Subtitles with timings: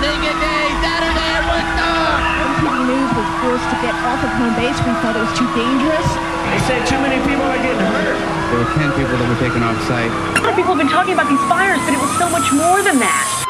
[0.00, 2.24] Sing a day, Saturday at Woodstock!
[2.56, 4.72] MTV News was forced to get off of home base.
[4.80, 6.08] We felt it was too dangerous.
[6.48, 8.16] They said too many people are getting hurt.
[8.48, 10.08] There were 10 people that were taken off site.
[10.08, 12.48] A lot of people have been talking about these fires, but it was so much
[12.48, 13.44] more than that.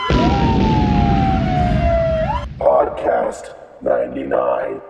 [2.58, 4.80] Podcast 99.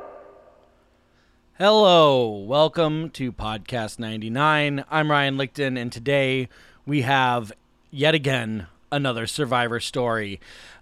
[1.58, 4.82] Hello, welcome to Podcast 99.
[4.90, 6.48] I'm Ryan Lichten, and today
[6.86, 7.52] we have
[7.90, 10.40] yet again another survivor story.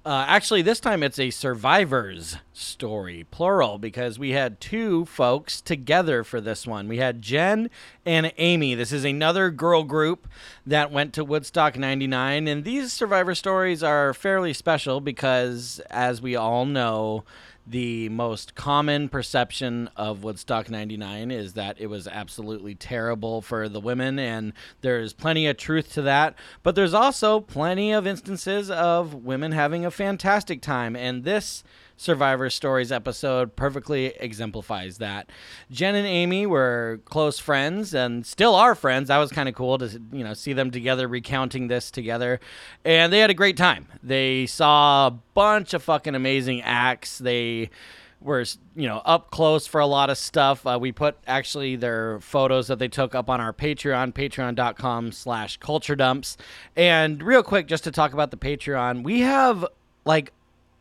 [0.08, 6.24] Uh, actually, this time it's a survivor's story, plural, because we had two folks together
[6.24, 6.88] for this one.
[6.88, 7.68] We had Jen
[8.06, 8.74] and Amy.
[8.74, 10.26] This is another girl group
[10.66, 16.34] that went to Woodstock 99, and these survivor stories are fairly special because, as we
[16.34, 17.24] all know,
[17.70, 23.80] the most common perception of Woodstock 99 is that it was absolutely terrible for the
[23.80, 26.34] women, and there's plenty of truth to that.
[26.62, 31.62] But there's also plenty of instances of women having a fantastic time, and this
[31.98, 35.28] Survivor Stories episode perfectly exemplifies that.
[35.70, 39.08] Jen and Amy were close friends and still are friends.
[39.08, 42.38] That was kind of cool to you know see them together recounting this together,
[42.84, 43.88] and they had a great time.
[44.00, 47.18] They saw a bunch of fucking amazing acts.
[47.18, 47.70] They
[48.20, 48.44] were
[48.77, 52.66] you know up close for a lot of stuff uh, we put actually their photos
[52.66, 56.36] that they took up on our patreon patreon.com slash culture dumps
[56.74, 59.64] and real quick just to talk about the patreon we have
[60.05, 60.33] like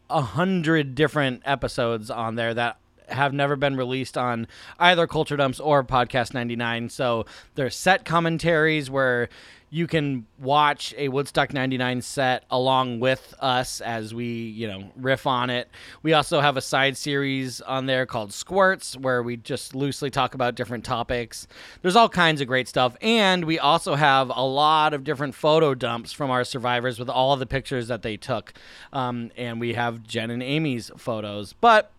[0.10, 2.78] a hundred different episodes on there that
[3.10, 4.48] have never been released on
[4.80, 6.90] either Culture Dumps or Podcast 99.
[6.90, 9.30] So there's set commentaries where
[9.70, 15.28] you can watch a Woodstock 99 set along with us as we, you know, riff
[15.28, 15.68] on it.
[16.04, 20.34] We also have a side series on there called Squirts where we just loosely talk
[20.34, 21.48] about different topics.
[21.82, 22.96] There's all kinds of great stuff.
[23.02, 27.36] And we also have a lot of different photo dumps from our survivors with all
[27.36, 28.54] the pictures that they took.
[28.94, 31.52] Um, and we have Jen and Amy's photos.
[31.52, 31.92] But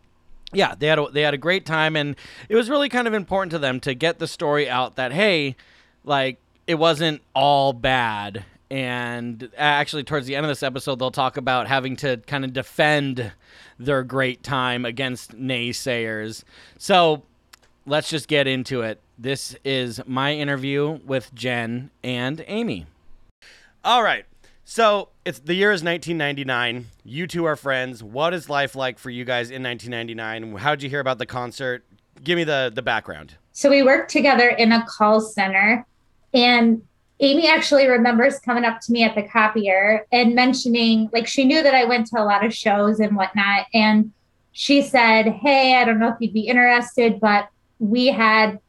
[0.55, 2.17] yeah, they had a, they had a great time, and
[2.49, 5.57] it was really kind of important to them to get the story out that hey,
[6.05, 6.39] like
[6.69, 8.45] it wasn't all bad.
[8.71, 12.53] And actually, towards the end of this episode, they'll talk about having to kind of
[12.53, 13.33] defend
[13.79, 16.45] their great time against naysayers.
[16.77, 17.23] So
[17.87, 19.01] let's just get into it.
[19.19, 22.87] This is my interview with Jen and Amy.
[23.83, 24.27] All right.
[24.67, 26.89] So it's the year is 1999.
[27.03, 28.03] You two are friends.
[28.03, 30.59] What is life like for you guys in 1999?
[30.59, 31.85] How'd you hear about the concert?
[32.23, 33.37] Give me the the background.
[33.53, 35.87] So we worked together in a call center,
[36.33, 36.83] and
[37.21, 41.63] Amy actually remembers coming up to me at the copier and mentioning, like, she knew
[41.63, 44.13] that I went to a lot of shows and whatnot, and
[44.53, 48.61] she said, "Hey, I don't know if you'd be interested, but we had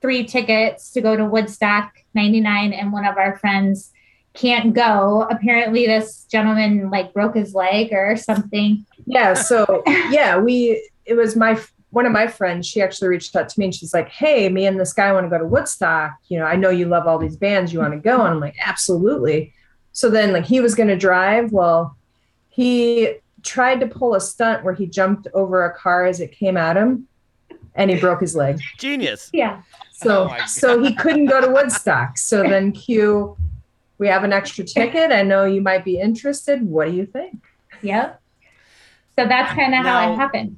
[0.00, 3.92] three tickets to go to Woodstock 99, and one of our friends."
[4.38, 5.26] can't go.
[5.30, 8.86] Apparently, this gentleman like broke his leg or something.
[9.06, 9.34] Yeah.
[9.34, 12.66] So yeah, we it was my one of my friends.
[12.66, 15.24] She actually reached out to me and she's like, "Hey, me and this guy want
[15.24, 16.12] to go to Woodstock.
[16.28, 17.72] You know, I know you love all these bands.
[17.72, 19.52] You want to go?" And I'm like, "Absolutely."
[19.92, 21.50] So then, like, he was going to drive.
[21.50, 21.96] Well,
[22.48, 26.56] he tried to pull a stunt where he jumped over a car as it came
[26.56, 27.08] at him,
[27.74, 28.60] and he broke his leg.
[28.78, 29.30] Genius.
[29.32, 29.62] Yeah.
[29.92, 32.18] So Oh so he couldn't go to Woodstock.
[32.18, 33.36] So then Q
[33.98, 35.10] we have an extra ticket.
[35.10, 36.62] I know you might be interested.
[36.62, 37.42] What do you think?
[37.82, 38.20] Yep.
[39.16, 40.56] So that's kind of how it happened.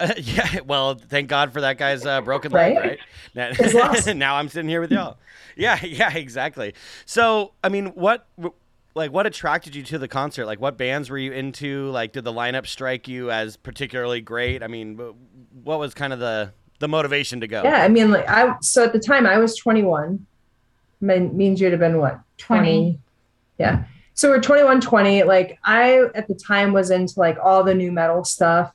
[0.00, 2.98] Uh, yeah, well, thank God for that guy's uh, broken leg,
[3.34, 3.56] right?
[3.56, 4.06] His loss.
[4.06, 5.18] Now, now I'm sitting here with y'all.
[5.56, 6.74] Yeah, yeah, exactly.
[7.04, 8.26] So, I mean, what,
[8.94, 10.46] like, what attracted you to the concert?
[10.46, 11.90] Like, what bands were you into?
[11.90, 14.62] Like, did the lineup strike you as particularly great?
[14.62, 14.98] I mean,
[15.62, 16.52] what was kind of the
[16.82, 17.62] the motivation to go?
[17.62, 20.26] Yeah, I mean, like I so at the time I was 21.
[21.00, 22.98] Mean, means you'd have been what 20.
[23.58, 23.84] Yeah.
[24.14, 25.22] So we're 21, 20.
[25.22, 28.72] Like I at the time was into like all the nu metal stuff,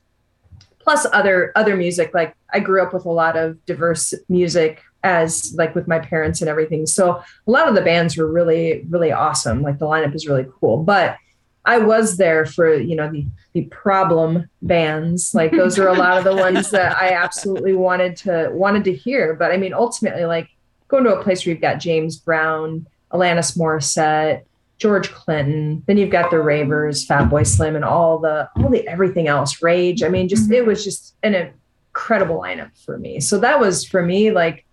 [0.88, 2.14] plus other other music.
[2.14, 6.40] Like I grew up with a lot of diverse music as like with my parents
[6.40, 6.86] and everything.
[6.86, 9.60] So a lot of the bands were really really awesome.
[9.60, 11.18] Like the lineup is really cool, but
[11.66, 15.34] I was there for you know the the problem bands.
[15.34, 18.94] Like those are a lot of the ones that I absolutely wanted to wanted to
[18.94, 19.34] hear.
[19.34, 20.48] But I mean, ultimately, like
[20.88, 24.44] going to a place where you've got James Brown, Alanis Morissette,
[24.78, 29.26] George Clinton, then you've got the Ravers, Fatboy Slim, and all the all the everything
[29.26, 29.60] else.
[29.62, 30.02] Rage.
[30.02, 30.54] I mean, just mm-hmm.
[30.54, 33.20] it was just an incredible lineup for me.
[33.20, 34.64] So that was for me like,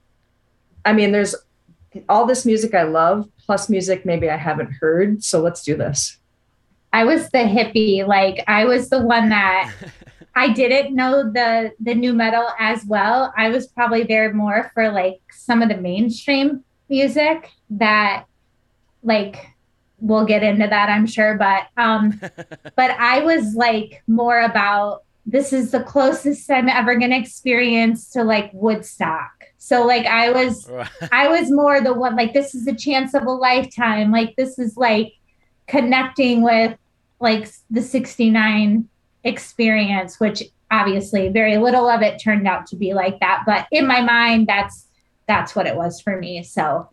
[0.85, 1.35] I mean, there's
[2.07, 5.23] all this music I love plus music maybe I haven't heard.
[5.23, 6.17] So let's do this.
[6.93, 8.05] I was the hippie.
[8.05, 9.73] Like I was the one that
[10.35, 13.33] I didn't know the the nu metal as well.
[13.35, 18.25] I was probably there more for like some of the mainstream music that
[19.03, 19.54] like
[19.99, 21.35] we'll get into that, I'm sure.
[21.37, 22.19] But um,
[22.75, 28.23] but I was like more about this is the closest I'm ever gonna experience to
[28.23, 29.31] like Woodstock.
[29.57, 30.69] So like I was
[31.11, 34.11] I was more the one like this is a chance of a lifetime.
[34.11, 35.13] Like this is like
[35.67, 36.77] connecting with
[37.19, 38.87] like the 69
[39.23, 43.43] experience, which obviously very little of it turned out to be like that.
[43.45, 44.87] But in my mind, that's
[45.27, 46.43] that's what it was for me.
[46.43, 46.89] So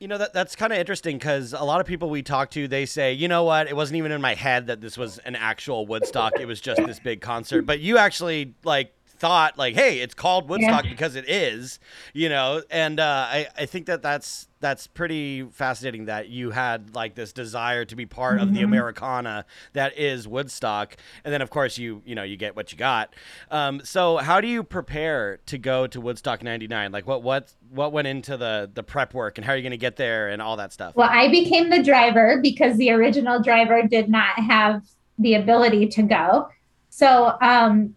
[0.00, 2.66] You know that that's kind of interesting because a lot of people we talk to,
[2.66, 5.36] they say, you know what, it wasn't even in my head that this was an
[5.36, 6.40] actual Woodstock.
[6.40, 7.66] it was just this big concert.
[7.66, 10.90] But you actually like thought like, hey, it's called Woodstock Yeah.
[10.90, 11.78] because it is,
[12.12, 12.62] you know.
[12.70, 17.32] And uh, I I think that that's that's pretty fascinating that you had like this
[17.32, 19.44] desire to be part of the Americana
[19.74, 23.14] that is Woodstock, and then of course you you know you get what you got.
[23.50, 26.90] Um, so how do you prepare to go to Woodstock '99?
[26.90, 29.70] Like what what what went into the the prep work, and how are you going
[29.70, 30.96] to get there, and all that stuff?
[30.96, 34.82] well, I became the driver because the original driver did not have
[35.18, 36.48] the ability to go.
[36.88, 37.94] So um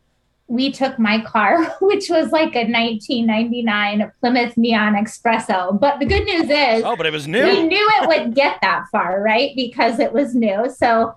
[0.48, 5.80] we took my car, which was like a 1999 Plymouth Neon Expresso.
[5.80, 7.44] But the good news is Oh, but it was new.
[7.46, 9.52] we knew it would get that far, right?
[9.56, 10.70] Because it was new.
[10.70, 11.16] So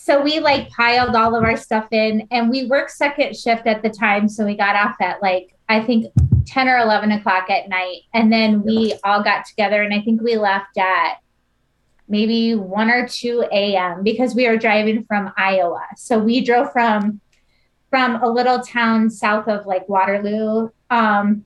[0.00, 3.82] so we like piled all of our stuff in and we worked second shift at
[3.82, 4.28] the time.
[4.28, 6.06] So we got off at like I think
[6.46, 8.02] 10 or 11 o'clock at night.
[8.14, 11.16] And then we all got together and I think we left at
[12.08, 14.02] maybe 1 or 2 a.m.
[14.02, 15.84] because we were driving from Iowa.
[15.96, 17.20] So we drove from
[17.90, 20.70] from a little town south of like Waterloo.
[20.90, 21.44] Um,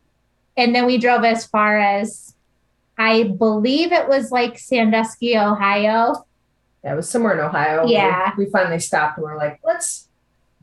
[0.57, 2.35] and then we drove as far as
[2.99, 6.27] I believe it was like Sandusky, Ohio.
[6.85, 7.87] Yeah, it was somewhere in Ohio.
[7.87, 8.33] Yeah.
[8.37, 10.09] We, we finally stopped and we're like, let's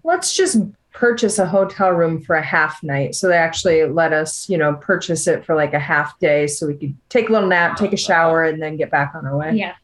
[0.03, 0.57] let's just
[0.93, 3.15] purchase a hotel room for a half night.
[3.15, 6.67] So they actually let us, you know, purchase it for like a half day so
[6.67, 9.37] we could take a little nap, take a shower, and then get back on our
[9.37, 9.53] way.
[9.55, 9.75] Yeah.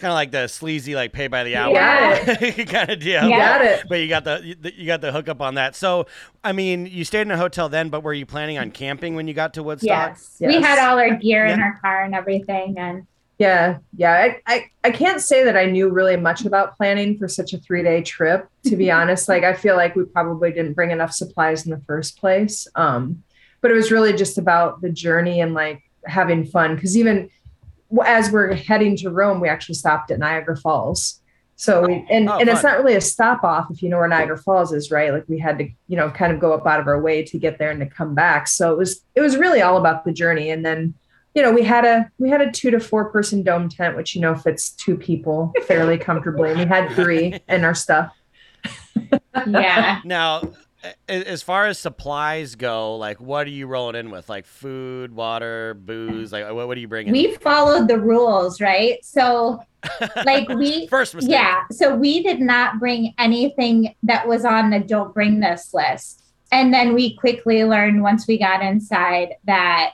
[0.00, 2.38] It's kind of like the sleazy like pay by the hour got
[2.68, 3.24] kind of deal.
[3.24, 3.84] You got it.
[3.86, 5.76] But you got the you- you got the hookup on that.
[5.76, 6.06] So
[6.42, 9.28] I mean, you stayed in a hotel then, but were you planning on camping when
[9.28, 10.16] you got to Woodstock?
[10.16, 10.36] Yes.
[10.40, 12.78] We had all our gear in our car and everything.
[12.78, 13.06] And
[13.38, 14.12] Yeah, yeah.
[14.12, 17.58] I, I, I can't say that I knew really much about planning for such a
[17.58, 19.28] three day trip, to be honest.
[19.28, 22.66] Like I feel like we probably didn't bring enough supplies in the first place.
[22.74, 23.22] Um,
[23.60, 26.78] but it was really just about the journey and like having fun.
[26.80, 27.28] Cause even w-
[28.04, 31.20] as we're heading to Rome, we actually stopped at Niagara Falls.
[31.56, 32.06] So we, oh.
[32.08, 34.72] and, Oh, and it's not really a stop off if you know where Niagara Falls
[34.72, 35.12] is, right?
[35.12, 37.38] Like we had to, you know, kind of go up out of our way to
[37.38, 38.48] get there and to come back.
[38.48, 40.50] So it was it was really all about the journey.
[40.50, 40.94] And then
[41.34, 44.14] you know, we had a we had a two to four person dome tent, which
[44.14, 46.50] you know fits two people fairly comfortably.
[46.50, 48.12] And we had three in our stuff.
[49.46, 50.00] yeah.
[50.04, 50.52] Now, a-
[51.08, 54.28] as far as supplies go, like what are you rolling in with?
[54.28, 56.32] Like food, water, booze?
[56.32, 57.12] Like what, what are you bringing?
[57.12, 59.04] we followed the rules, right?
[59.04, 59.60] So
[60.24, 61.32] like we First mistake.
[61.32, 61.62] Yeah.
[61.70, 66.24] So we did not bring anything that was on the don't bring this list.
[66.52, 69.92] And then we quickly learned once we got inside that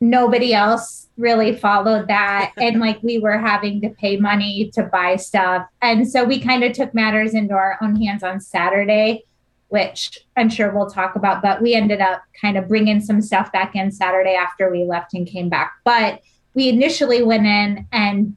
[0.00, 2.52] nobody else really followed that.
[2.60, 5.66] and like we were having to pay money to buy stuff.
[5.80, 9.24] And so we kind of took matters into our own hands on Saturday,
[9.72, 11.40] which I'm sure we'll talk about.
[11.40, 15.14] But we ended up kind of bringing some stuff back in Saturday after we left
[15.14, 15.72] and came back.
[15.82, 16.20] But
[16.52, 18.36] we initially went in and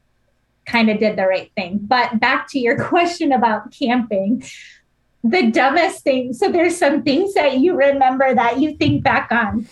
[0.65, 1.79] kind of did the right thing.
[1.81, 4.45] But back to your question about camping,
[5.25, 6.31] the dumbest thing.
[6.31, 9.67] So there's some things that you remember that you think back on.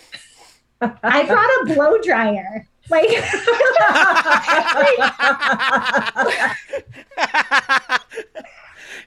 [0.82, 2.68] I brought a blow dryer.
[2.90, 3.08] Like,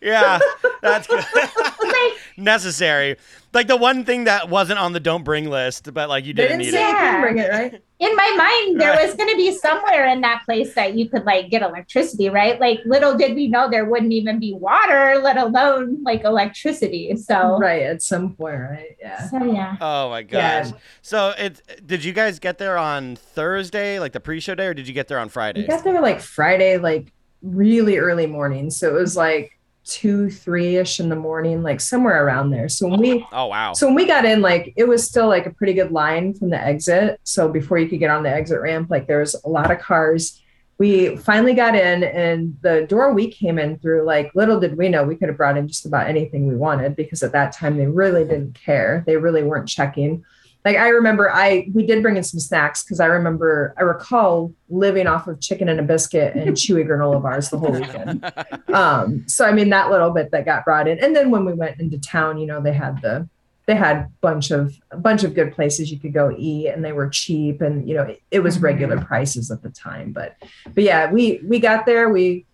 [0.01, 0.39] yeah,
[0.81, 1.23] that's good.
[2.37, 3.17] necessary.
[3.53, 6.59] Like the one thing that wasn't on the don't bring list, but like you didn't
[6.59, 6.93] didn't need say it.
[6.93, 7.05] Yeah.
[7.19, 7.81] couldn't bring it, right?
[7.99, 9.07] in my mind, there Right.
[9.07, 12.59] was going to be somewhere in that place that you could like get electricity, right?
[12.59, 17.15] Like, little did we know there wouldn't even be water, let alone like electricity.
[17.15, 18.95] So, Right, at some point, right?
[19.01, 19.27] Yeah.
[19.29, 19.77] so yeah.
[19.81, 20.63] Oh my Yeah.
[20.63, 20.73] gosh.
[21.01, 24.87] So it did you guys get there on Thursday, like the pre-show day, or did
[24.87, 25.65] you get there on We Friday?
[25.65, 27.07] got there like Friday, like
[27.41, 28.69] really early morning.
[28.69, 29.56] So it was like
[29.87, 32.67] two, three ish in the morning, like somewhere around there.
[32.69, 33.73] So when we Oh wow.
[33.73, 36.49] So when we got in, like it was still like a pretty good line from
[36.49, 37.19] the exit.
[37.23, 39.79] So before you could get on the exit ramp, like there was a lot of
[39.79, 40.41] cars.
[40.79, 44.89] We finally got in, and the door we came in through, like little did we
[44.89, 47.77] know we could have brought in just about anything we wanted because at that time
[47.77, 49.03] they really didn't care.
[49.07, 50.23] They really weren't checking.
[50.67, 54.51] Like I remember, I we did bring in some snacks because I remember I recall
[54.67, 58.29] living off of chicken and a biscuit and chewy granola bars the whole weekend.
[58.73, 60.99] Um so i mean that little bit that got brought in.
[60.99, 63.29] And then when we went into town you know they had the
[63.65, 66.91] they had bunch of a bunch of good places you could go eat and they
[66.91, 70.11] were cheap and you know it, it was regular prices at the time.
[70.11, 70.35] But
[70.75, 72.45] but yeah we we got there we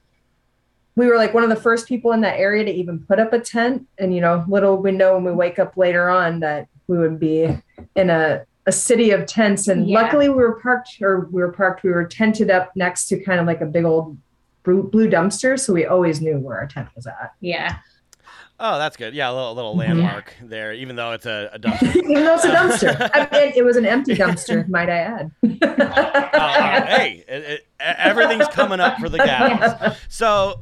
[0.95, 3.33] we were like one of the first people in that area to even put up
[3.33, 6.67] a tent and you know little we know when we wake up later on that
[6.87, 7.47] we would be
[7.95, 10.01] in a a city of tents and Yeah.
[10.01, 13.39] luckily we were parked or we were parked we were tented up next to kind
[13.41, 14.17] of like a big old
[14.63, 17.77] blue, blue dumpster so we always knew where our tent was at Yeah.
[18.59, 19.13] Oh, that's good.
[19.15, 19.79] Yeah, a little, little Mhm.
[19.79, 21.95] landmark there, even though it's a, a dumpster.
[22.09, 25.31] even though it's a dumpster I mean, it was an empty dumpster might i add
[25.43, 25.49] oh,
[26.33, 29.97] oh, hey, it, it, everything's coming up for the gals.
[30.07, 30.61] So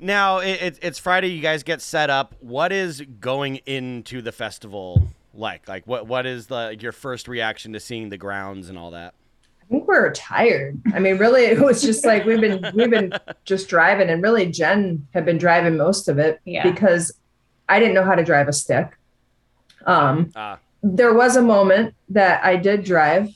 [0.00, 1.28] now it, it, it's Friday.
[1.28, 2.34] You guys get set up.
[2.40, 5.02] What is going into the festival
[5.34, 5.68] like?
[5.68, 9.14] Like, what what is the your first reaction to seeing the grounds and all that?
[9.62, 10.80] I think we were tired.
[10.94, 13.12] I mean, really, it was just like we've been we've been
[13.44, 16.68] just driving, and really, Jen had been driving most of it Yeah.
[16.70, 17.12] because
[17.68, 18.96] I didn't know how to drive a stick.
[19.86, 23.28] Um, Ah, there was a moment that I did drive.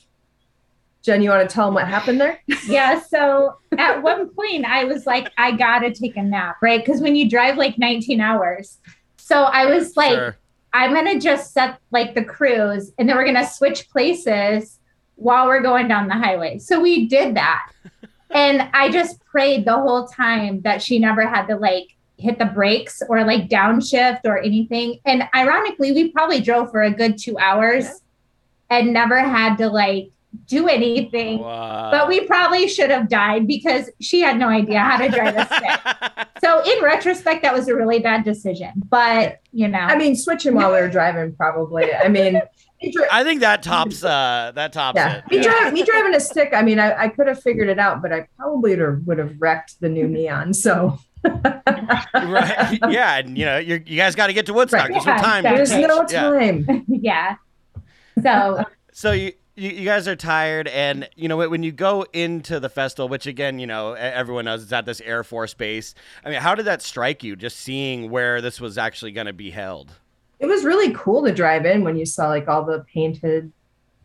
[1.03, 2.39] Jen, you want to tell them what happened there?
[2.67, 2.99] Yeah.
[2.99, 6.83] So at one point, I was like, I gotta take a nap, right?
[6.83, 8.79] Because when you drive like 19 hours.
[9.17, 10.37] So I was like, sure.
[10.75, 14.77] I'm gonna just set like the cruise and then we're gonna switch places
[15.15, 16.59] while we're going down the highway.
[16.59, 17.71] So we did that.
[18.31, 22.45] and I just prayed the whole time that she never had to like hit the
[22.45, 24.99] brakes or like downshift or anything.
[25.05, 28.01] And ironically, we probably drove for a good two hours
[28.69, 30.11] and never had to like
[30.45, 31.39] do anything.
[31.39, 31.89] Wow.
[31.91, 35.45] But we probably should have died because she had no idea how to drive a
[36.15, 36.27] stick.
[36.41, 38.71] So in retrospect, that was a really bad decision.
[38.89, 41.93] But you know, I mean, switching while we were driving, probably.
[41.93, 42.41] I mean,
[43.11, 45.31] I think that tops uh that tops yeah, it.
[45.31, 46.49] me, drive, me driving a stick.
[46.53, 49.79] I mean, I, I could have figured it out, but I probably would have, wrecked
[49.79, 50.53] the new neon.
[50.53, 52.79] So right.
[52.89, 54.89] Yeah, and you know, you're, you guys got to get to Woodstock.
[54.89, 54.91] Right.
[54.91, 55.45] There's no time.
[55.45, 55.81] exactly.
[55.81, 56.13] there's no teach.
[56.13, 56.73] Yeah.
[56.73, 56.85] time.
[56.87, 57.35] yeah.
[58.21, 62.59] So So you, you you guys are tired, and you know when you go into
[62.59, 65.95] the festival, which again, you know, everyone knows it's at this Air Force base.
[66.23, 67.35] I mean, how did that strike you?
[67.35, 69.91] Just seeing where this was actually going to be held.
[70.39, 73.51] it was really cool to drive in when you saw like all the painted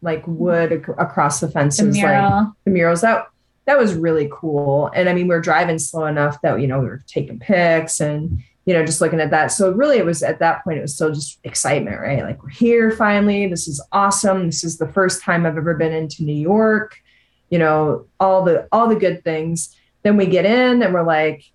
[0.02, 2.56] like wood ac- across the the fences like mural.
[2.64, 3.28] the murals that
[3.66, 6.86] that was really cool and i mean we're driving slow enough that you know we
[6.86, 9.48] were taking pics and you know just looking at that.
[9.48, 12.22] So really it was at that point it was still just excitement right?
[12.22, 13.48] Like we're here finally.
[13.48, 14.46] This is awesome.
[14.46, 17.02] This is the first time i've ever been into new york
[17.48, 19.76] you know all the all the good things.
[20.04, 21.50] Then we get in and we're like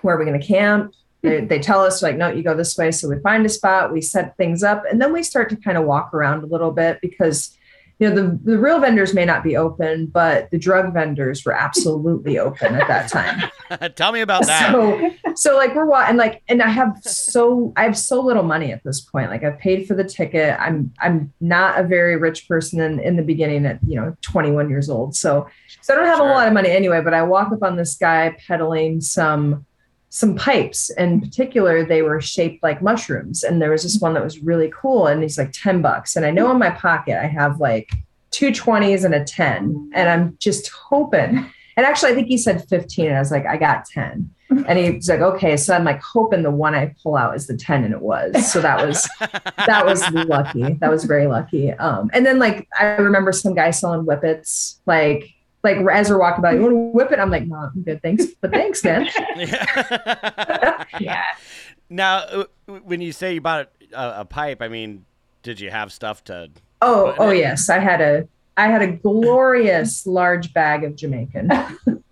[0.00, 0.94] where are we going to camp?
[1.22, 2.90] They, they tell us like no you go this way.
[2.90, 5.78] So we find a spot we set things up and then we start to kind
[5.78, 7.56] of walk around a little bit because
[8.02, 11.52] you know the, the real vendors may not be open but the drug vendors were
[11.52, 13.48] absolutely open at that time
[13.96, 14.72] Tell me about that.
[14.72, 18.72] so so like we're walking like and i have so i have so little money
[18.72, 22.48] at this point like i've paid for the ticket i'm i'm not a very rich
[22.48, 25.46] person in, in the beginning at you know 21 years old so
[25.80, 26.28] so i don't have Sure.
[26.28, 29.64] a lot of money anyway but i walk up on this guy peddling some
[30.14, 30.90] some pipes.
[30.90, 33.42] In particular they were shaped like mushrooms.
[33.42, 36.16] And there was this one that was really cool and he's like 10 bucks.
[36.16, 37.90] And i know in my pocket i have like
[38.30, 42.66] two 20s and a 10 and i'm just hoping and actually i think he said
[42.68, 44.30] 15 and i was like i got 10
[44.66, 45.56] and he's like okay.
[45.56, 48.52] So i'm like hoping the one i pull out is the 10 and it was.
[48.52, 49.08] So that was
[49.66, 50.74] that was lucky.
[50.74, 51.72] That was very lucky.
[51.72, 55.30] Um and then like i remember some guy selling whippets like
[55.62, 58.00] like as we're walking by you want to whip it i'm like no i'm good
[58.02, 60.84] thanks but thanks man Yeah.
[61.00, 61.22] Yeah.
[61.90, 62.44] now, uh,
[62.84, 65.04] when you say you bought a, a pipe, I mean,
[65.42, 66.50] did you have stuff to?
[66.82, 68.26] oh oh yes i had a
[68.56, 71.48] i had a glorious large bag of jamaican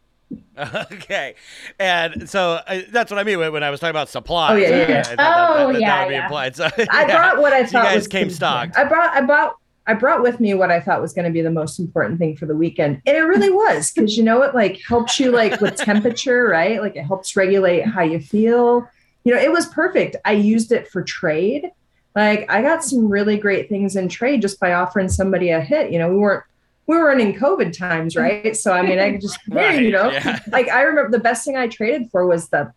[0.92, 1.36] Okay,
[1.78, 4.52] and so uh, that's what I mean when, I was talking about supplies.
[4.52, 5.02] Oh, yeah, yeah, I- I yeah.
[5.02, 6.22] thought that- that- Oh, that, yeah, would be yeah.
[6.24, 6.56] implied.
[6.56, 8.76] So I brought what I So you thought guys was came stocked.
[8.76, 9.56] I brought I brought
[9.86, 12.36] I brought with me what I thought was going to be the most important thing
[12.36, 15.60] for the weekend, and it really was because you know it like helps you like
[15.60, 16.80] with temperature, right?
[16.80, 18.88] Like it helps regulate how you feel.
[19.24, 20.16] You know, it was perfect.
[20.24, 21.70] I used it for trade.
[22.14, 25.92] Like I got some really great things in trade just by offering somebody a hit.
[25.92, 26.44] You know, we weren't
[26.86, 28.56] we weren't in COVID times, right?
[28.56, 30.40] So I mean, I just hey, you know, yeah.
[30.48, 32.72] like I remember the best thing I traded for was the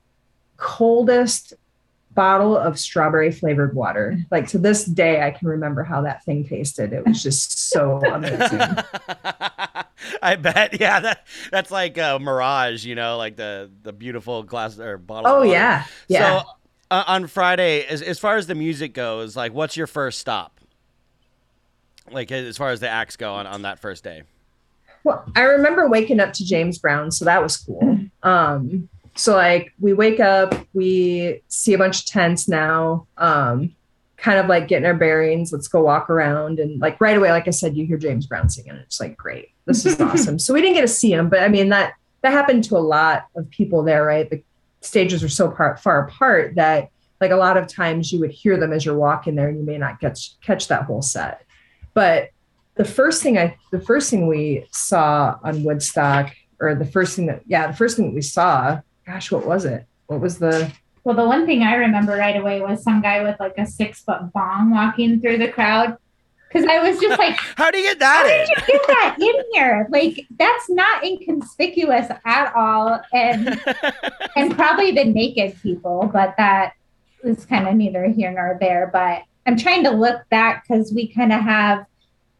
[0.57, 1.53] coldest
[2.15, 4.17] bottle of strawberry flavored water.
[4.31, 6.93] Like to this day, I can remember how that thing tasted.
[6.93, 8.59] It was just so amazing.
[10.21, 14.79] I bet, yeah, that that's like a mirage, you know, like the the beautiful glass
[14.79, 15.31] or bottle.
[15.31, 16.41] Oh yeah, yeah.
[16.41, 16.47] So
[16.91, 20.59] uh, on Friday, as as far as the music goes, like, what's your first stop?
[22.11, 24.23] Like as far as the acts go on, on that first day.
[25.03, 27.99] Well, I remember waking up to James Brown, so that was cool.
[28.23, 33.75] Um, so like we wake up, we see a bunch of tents now, um,
[34.17, 35.51] kind of like getting our bearings.
[35.51, 36.59] Let's go walk around.
[36.59, 38.75] And like right away, like I said, you hear James Brown singing.
[38.75, 40.39] It's like, great, this is awesome.
[40.39, 42.79] So we didn't get to see him, but I mean, that, that happened to a
[42.79, 44.29] lot of people there, right?
[44.29, 44.41] The
[44.81, 46.89] stages are so par- far apart that
[47.21, 49.63] like a lot of times you would hear them as you're walking there and you
[49.63, 51.45] may not catch, catch that whole set.
[51.93, 52.29] But
[52.75, 57.27] the first thing I, the first thing we saw on Woodstock or the first thing
[57.27, 59.85] that, yeah, the first thing that we saw, gosh, what was it?
[60.07, 60.71] What was the,
[61.03, 64.01] Well, the one thing I remember right away was some guy with like a six
[64.01, 65.97] foot bong walking through the crowd.
[66.51, 68.15] Cause I was just like, How do you get that?
[68.15, 68.73] how that did in?
[68.73, 69.87] you get that in here?
[69.89, 73.01] Like, that's not inconspicuous at all.
[73.11, 73.59] And
[74.35, 76.73] and probably the naked people, but that
[77.23, 78.89] is kind of neither here nor there.
[78.93, 81.85] But I'm trying to look back because we kind of have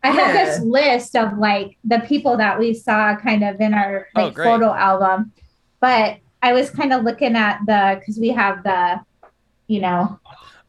[0.04, 0.46] I have Yeah.
[0.46, 4.34] this list of like the people that we saw kind of in our Oh, like
[4.36, 4.46] great.
[4.46, 5.32] photo album.
[5.80, 9.00] But I was kind of looking at the because we have the,
[9.68, 10.20] you know,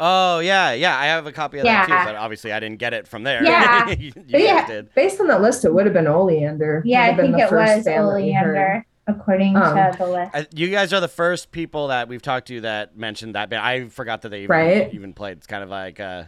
[0.00, 0.98] Oh yeah, yeah.
[0.98, 2.04] I have a copy of that too, Yeah.
[2.04, 3.44] but obviously I didn't get it from there.
[3.44, 3.90] Yeah.
[3.90, 4.94] you, you But yeah, did.
[4.94, 6.82] based on the list, it would have been Oleander.
[6.84, 8.56] yeah, I have been think the it first was band that we heard.
[8.56, 10.54] Oleander according Um, to the list.
[10.54, 13.62] You guys are the first people that we've talked to that mentioned that band.
[13.62, 14.94] I forgot that they even, Right.
[14.94, 15.36] even played.
[15.36, 16.24] It's kind of like, uh,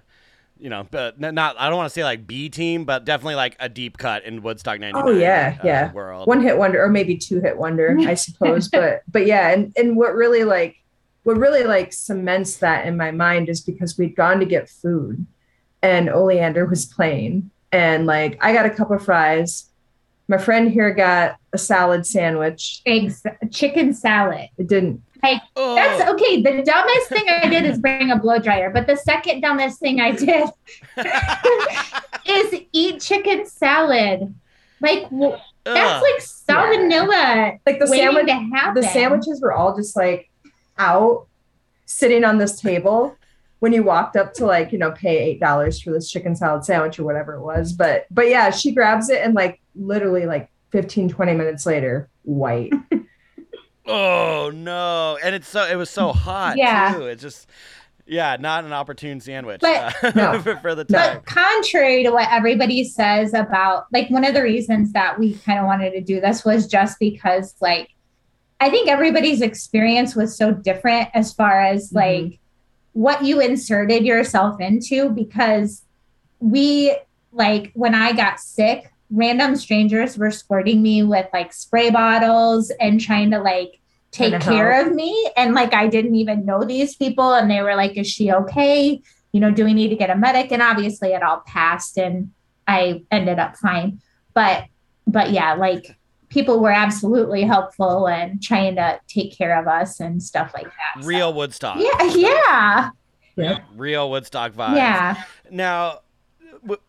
[0.58, 1.56] you know, but not.
[1.58, 4.42] I don't want to say like B team, but definitely like a deep cut in
[4.42, 5.02] Woodstock '99.
[5.06, 5.92] Oh yeah, uh, yeah.
[5.92, 6.26] World.
[6.26, 8.68] One hit wonder, or maybe two hit wonder, I suppose.
[8.68, 10.76] but but yeah, and and what really like
[11.24, 15.26] what really like cements that in my mind is because we'd gone to get food,
[15.82, 19.66] and Oleander was playing, and like I got a cup of fries.
[20.28, 22.82] My friend here got a salad sandwich.
[22.84, 23.22] Eggs,
[23.52, 24.48] chicken salad.
[24.58, 25.02] It didn't.
[25.56, 26.42] Oh, That's okay.
[26.42, 30.00] The dumbest thing I did is bring a blow dryer, but the second dumbest thing
[30.00, 30.48] I did
[32.26, 34.34] is eat chicken salad.
[34.80, 38.26] Like w- that's like salmonella Like the sandwich.
[38.26, 38.74] to happen.
[38.82, 40.30] the sandwiches were all just like
[40.78, 41.26] out
[41.86, 43.16] sitting on this table
[43.60, 46.64] when you walked up to like you know pay eight dollars for this chicken salad
[46.64, 50.50] sandwich or whatever it was but but yeah she grabs it and like literally like
[50.72, 52.72] 15 20 minutes later white
[53.86, 55.18] Oh no!
[55.22, 56.94] And it's so it was so hot Yeah.
[56.94, 57.06] too.
[57.06, 57.48] It's just
[58.08, 60.40] yeah, not an opportune sandwich But- uh, No.
[60.42, 61.16] for, for the time.
[61.16, 65.58] But contrary to what everybody says about like one of the reasons that we kind
[65.58, 67.90] of wanted to do this was just because like
[68.60, 72.38] I think everybody's experience was so different as far as like
[72.92, 75.82] what you inserted yourself into because
[76.38, 76.96] we
[77.32, 83.00] like when I got sick, random strangers were squirting me with like spray bottles and
[83.00, 84.88] trying to like take care help.
[84.88, 88.08] of me and like I didn't even know these people and they were like is
[88.08, 89.00] she okay?
[89.32, 90.50] You know, do we need to get a medic?
[90.52, 92.30] And obviously it all passed and
[92.66, 94.00] I ended up fine.
[94.34, 94.64] But
[95.06, 95.96] but yeah, like
[96.28, 101.02] people were absolutely helpful and trying to take care of us and stuff like that.
[101.02, 101.78] So- Real Woodstock.
[101.78, 102.90] Yeah, yeah.
[103.36, 103.58] Yeah.
[103.76, 104.76] Real Woodstock vibes.
[104.76, 105.22] Yeah.
[105.50, 106.05] Now, w-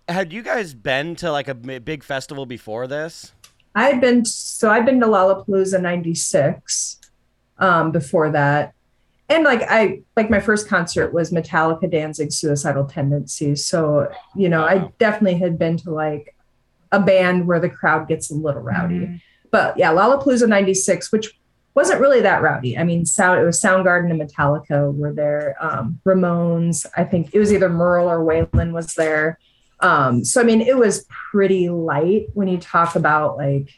[0.07, 3.33] had you guys been to like a big festival before this?
[3.75, 6.99] i'd been so i'd been to lollapalooza 96
[7.59, 8.73] um before that
[9.29, 14.63] and like i like my first concert was metallica danzig suicidal tendencies so you know
[14.63, 16.35] i definitely had been to like
[16.91, 21.37] a band where the crowd gets a little rowdy but yeah, Lollapalooza 96, which
[21.75, 22.77] wasn't really that rowdy.
[22.77, 25.55] I mean, sound it was Soundgarden and Metallica were there.
[25.59, 29.39] Um, Ramones, I think it was either Merle or Waylon was there.
[29.79, 33.69] Um, so I mean, it was pretty light when you talk about like,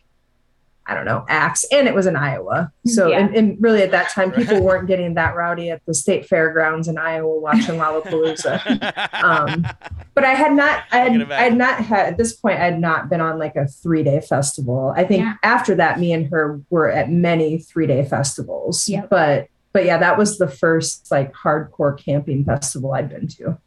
[0.85, 2.71] I don't know, acts, and it was in Iowa.
[2.87, 3.19] So Yeah.
[3.19, 6.87] and, and really at that time, people weren't getting that rowdy at the state fairgrounds
[6.87, 9.23] in Iowa watching Lollapalooza.
[9.23, 9.67] Um,
[10.15, 12.65] but I had not, I I had, I had not had at this point, I
[12.65, 14.91] had not been on like a three day festival.
[14.97, 15.35] I think Yeah.
[15.43, 18.89] after that, me and her were at many three day festivals.
[18.89, 19.09] Yep.
[19.11, 23.59] But, but yeah, that was the first like hardcore camping festival I'd been to.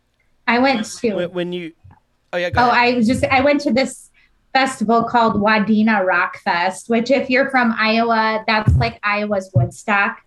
[0.49, 1.73] I went to when, when you,
[2.33, 2.95] oh yeah, go Oh, ahead.
[2.95, 4.11] I was just I went to this
[4.53, 10.21] festival called Wadena Rock Fest, which if you're from Iowa, that's like Iowa's Woodstock.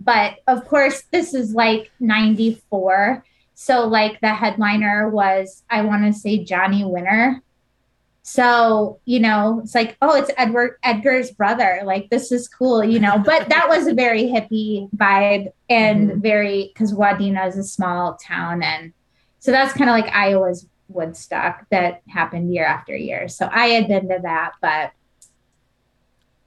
[0.00, 3.24] But of course, this is like 94.
[3.54, 7.40] So like the headliner was I want to say Johnny Winter.
[8.26, 11.82] So, you know, it's like, oh, it's Edward Edgar's brother.
[11.84, 13.18] Like this is cool, you know.
[13.18, 16.20] But that was a very hippie vibe and mm-hmm.
[16.20, 18.92] very because Wadena is a small town and
[19.40, 23.28] so that's kind of like Iowa's Woodstock that happened year after year.
[23.28, 24.92] So I had been to that, but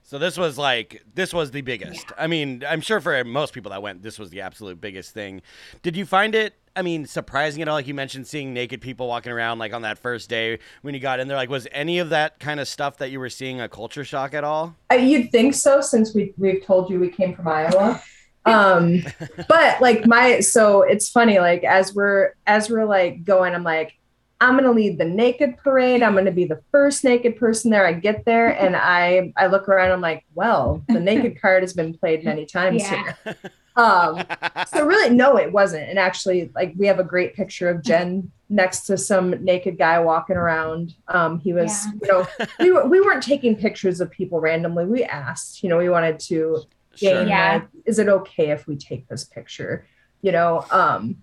[0.03, 2.11] So this was like this was the biggest.
[2.17, 5.41] I mean, I'm sure for most people that went, this was the absolute biggest thing.
[5.81, 6.55] Did you find it?
[6.75, 7.73] I mean, surprising at all?
[7.73, 10.99] Like you mentioned, seeing naked people walking around like on that first day when you
[10.99, 11.35] got in there.
[11.35, 14.35] Like, was any of that kind of stuff that you were seeing a culture shock
[14.35, 14.75] at all?
[14.91, 18.01] Uh, you'd think so since we, we've told you we came from Iowa.
[18.47, 19.03] um
[19.49, 23.97] but like my so it's funny like as we're as we're like going i'm like
[24.41, 27.93] i'm gonna lead the naked parade i'm gonna be the first naked person there i
[27.93, 31.93] get there and i i look around i'm like well the naked card has been
[31.97, 33.13] played many times Yeah.
[33.25, 33.35] here
[33.75, 34.23] um
[34.67, 38.31] so really no it wasn't and actually like we have a great picture of jen
[38.49, 41.91] next to some naked guy walking around um he was Yeah.
[42.01, 42.27] you know
[42.59, 46.19] we, were, we weren't taking pictures of people randomly we asked you know we wanted
[46.21, 46.63] to
[46.95, 47.11] Sure.
[47.11, 47.53] gain Yeah.
[47.53, 49.85] like, is it okay if we take this picture
[50.23, 51.17] you know um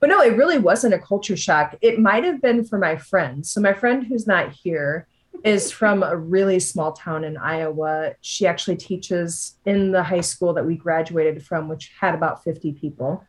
[0.00, 1.76] but no it really wasn't a culture shock.
[1.80, 3.46] It might have been for my friend.
[3.46, 5.06] So my friend who's not here
[5.44, 8.14] is from a really small town in iowa.
[8.20, 12.72] She actually teaches in the high school that we graduated from which had about 50
[12.72, 13.24] people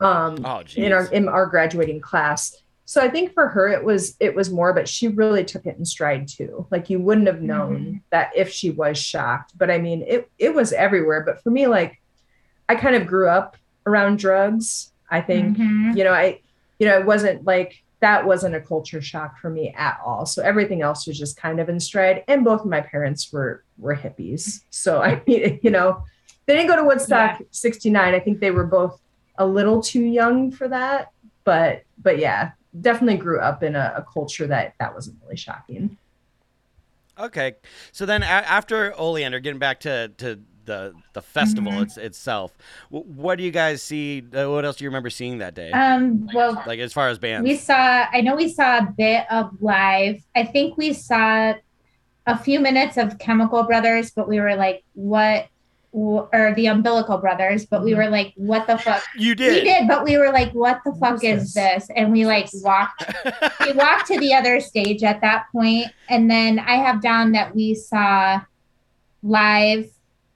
[0.00, 2.56] um Oh, in our in our graduating class.
[2.84, 5.76] So i think for her it was it was more but she really took it
[5.78, 6.66] in stride too.
[6.70, 8.00] Like you wouldn't have known Mhm.
[8.10, 9.52] that if she was shocked.
[9.56, 11.22] But i mean it it was everywhere.
[11.24, 12.00] But for me like
[12.68, 13.56] i kind of grew up
[13.86, 15.96] around drugs i think Mhm.
[15.96, 16.40] you know i
[16.78, 20.26] you know it wasn't like that wasn't a culture shock for me at all.
[20.26, 23.62] So everything else was just kind of in stride and both of my parents were
[23.78, 24.62] were hippies.
[24.70, 26.02] So i mean you know
[26.46, 28.98] they didn't go to woodstock 69 i think they were both
[29.38, 31.10] a little too young for that
[31.44, 35.96] but but yeah definitely grew up in a, a culture that that wasn't really shocking.
[37.18, 37.52] Okay,
[37.92, 41.82] so then a- after Oleander, getting back to, to the the festival Mhm.
[41.82, 42.56] it's, itself,
[42.90, 44.22] w- what do you guys see?
[44.34, 45.70] Uh, what else do you remember seeing that day?
[45.72, 47.46] Um, well, like as far as bands?
[47.48, 50.22] we saw, I know we saw a bit of live.
[50.36, 51.54] I think we saw
[52.26, 55.46] a few minutes of Chemical Brothers, but we were like, what?
[55.92, 59.02] wh- Or the Umbilical Brothers, but we were like, what the fuck?
[59.16, 59.52] you did.
[59.52, 61.90] We did, but we were like, what the fuck is is this?
[61.96, 63.04] And we like walked
[63.60, 67.54] we walked to the other stage at that point and then i have down that
[67.54, 68.40] we saw
[69.22, 69.86] live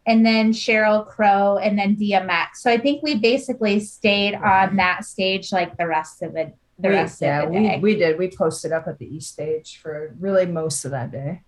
[0.07, 5.05] and then sheryl crow and then dmx so i think we basically stayed on that
[5.05, 7.97] stage like the rest of it the We- rest yeah of the we, day we
[7.97, 11.40] did we posted up at the east stage for really most of that day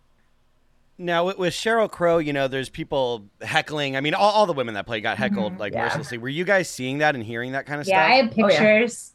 [1.00, 3.96] Now with, with Sheryl Crow, you know, there's people heckling.
[3.96, 5.58] I mean, all, all the women that played got heckled Mhm.
[5.60, 5.84] like Yeah.
[5.84, 6.18] mercilessly.
[6.18, 7.94] Were you guys seeing that and hearing that kind of stuff?
[7.96, 8.34] yeah i stuff?
[8.36, 8.58] have Oh, yeah.
[8.58, 9.12] pictures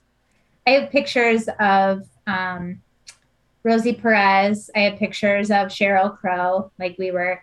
[0.66, 2.82] i have pictures of um
[3.64, 7.42] rosie perez i have pictures of sheryl crow like we were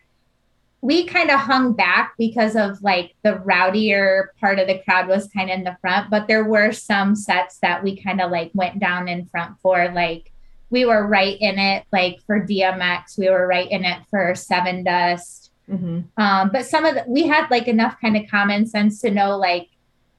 [0.82, 5.28] we kind of hung back because of like the rowdier part of the crowd was
[5.28, 8.50] kind of in the front but there were some sets that we kind of like
[8.54, 10.32] went down in front for like
[10.70, 15.48] we were right in it like for dmx we were right in it for sevendust
[15.70, 16.04] Mhm.
[16.16, 19.36] um, but some of the, we had like enough kind of common sense to know
[19.36, 19.68] like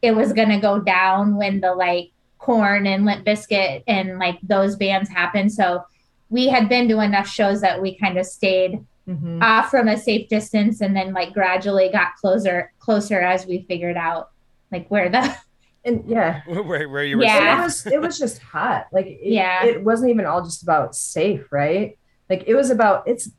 [0.02, 4.76] it was gonna go down when the like korn and limp bizkit and like those
[4.78, 5.52] bands happened.
[5.52, 5.84] So
[6.30, 9.42] we had been to enough shows that we kind of stayed Mhm.
[9.42, 13.98] off from a safe distance and then like gradually got closer closer as we figured
[13.98, 14.30] out
[14.72, 15.36] like where the
[15.86, 17.60] and yeah where, where you were Yeah.
[17.60, 19.66] It was it was just hot like it, Yeah.
[19.66, 21.98] it wasn't even all just about safe right
[22.30, 23.30] like it was about it's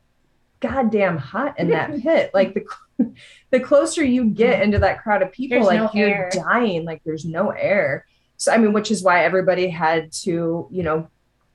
[0.61, 3.12] goddamn hot in that pit like the
[3.51, 6.31] the closer you get into that crowd of people There's like no you're air.
[6.33, 8.05] dying like there's no air
[8.37, 11.09] so i mean which is why everybody had to you know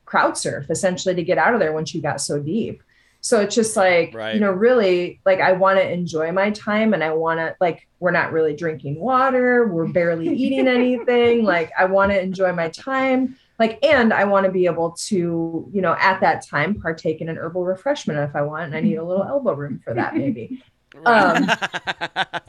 [0.05, 2.81] crowd surf essentially to get out of there once you got so deep
[3.27, 4.35] so it's just like Right.
[4.35, 7.85] you know really like i want to enjoy my time and i want to like
[7.99, 12.69] we're not really drinking water we're barely eating anything like i want to enjoy my
[12.69, 17.19] time like and i want to be able to you know at that time partake
[17.19, 19.93] in an herbal refreshment if i want and i need a little elbow room for
[19.93, 20.63] that maybe
[21.05, 21.47] um,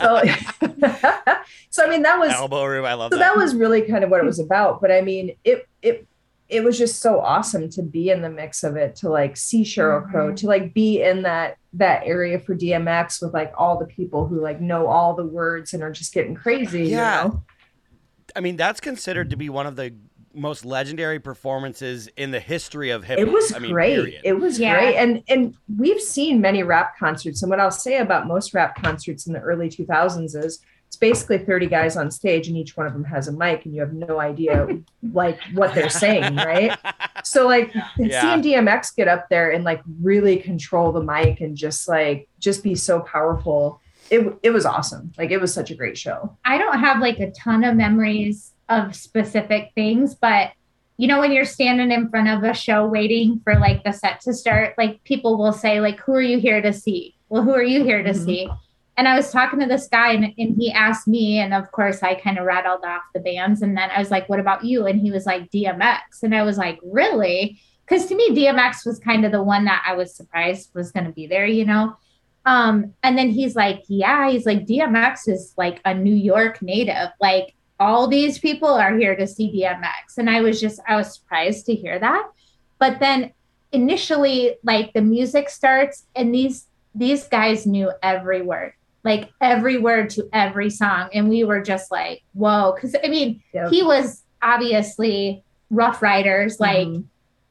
[0.01, 0.23] so
[1.71, 2.87] so i mean that was elbow room.
[2.87, 3.35] I love so that.
[3.35, 6.08] that was really kind of what it was about but i mean it it
[6.48, 9.62] it was just so awesome to be in the mix of it to like see
[9.64, 10.37] sheryl crow Mhm.
[10.37, 14.40] to like be in that that area for dmx with like all the people who
[14.40, 17.24] like know all the words and are just getting crazy Yeah.
[17.24, 17.42] you know?
[18.37, 19.94] I mean, that's considered to be one of the
[20.34, 23.26] most legendary performances in the history of hip hop.
[23.26, 24.20] it was I mean, great period.
[24.24, 24.74] it was Yeah.
[24.74, 28.80] great and and we've seen many rap concerts and what i'll say about most rap
[28.80, 30.61] concerts in the early 2000s is it's
[30.98, 33.80] basically 30 guys on stage and each one of them has a mic and you
[33.80, 34.66] have no idea
[35.12, 36.78] like what they're saying right
[37.24, 38.20] so like Yeah.
[38.40, 42.62] seeing dmx get up there and like really control the mic and just like just
[42.62, 43.80] be so powerful
[44.11, 47.18] it, it was awesome like it was such a great show I don't have like
[47.20, 50.50] a ton of memories of specific things, but
[51.00, 54.20] you know, when you're standing in front of a show waiting for like the set
[54.22, 57.14] to start, like people will say, like, who are you here to see?
[57.28, 58.24] Well, who are you here to Mhm.
[58.24, 58.50] see?
[58.98, 62.02] And I was talking to this guy and, and he asked me, and of course
[62.02, 63.62] I kind of rattled off the bands.
[63.62, 64.87] And then I was like, what about you?
[64.87, 66.00] And he was like, DMX.
[66.24, 67.61] And I was like, really?
[67.87, 71.06] Because to me, DMX was kind of the one that I was surprised was going
[71.06, 71.96] to be there, you know?
[72.44, 77.11] Um, and then he's like, yeah, he's like, DMX is like a New York native.
[77.20, 80.18] Like all these people are here to see DMX.
[80.18, 82.28] And I was just, I was surprised to hear that.
[82.80, 83.32] But then
[83.70, 88.72] initially, like the music starts and these these guys knew every word,
[89.09, 91.09] like every word to every song.
[91.14, 92.75] And we were just like, whoa.
[92.81, 93.71] Cause I mean, Yep.
[93.71, 97.05] he was obviously Ruff Ryders, like Mhm.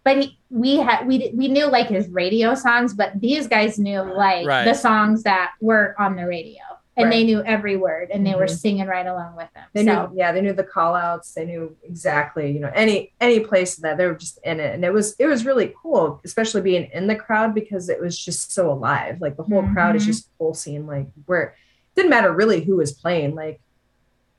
[0.04, 4.02] but he, we had we we knew like his radio songs, but these guys knew
[4.02, 4.64] like Right.
[4.66, 6.62] the songs that were on the radio,
[6.98, 8.58] and they knew every word, and they were Mhm.
[8.60, 9.64] singing right along with them.
[9.74, 11.34] They so knew, yeah, they knew the call outs.
[11.34, 14.84] They knew exactly, you know, any any place that they were just in it, and
[14.84, 18.52] it was it was really cool, especially being in the crowd because it was just
[18.52, 19.22] so alive.
[19.22, 20.08] Like the whole crowd is Mhm.
[20.08, 20.88] just pulsing.
[20.88, 21.54] Like where it
[21.96, 23.36] didn't matter really who was playing.
[23.36, 23.60] Like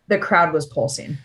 [0.08, 1.18] the crowd was pulsing.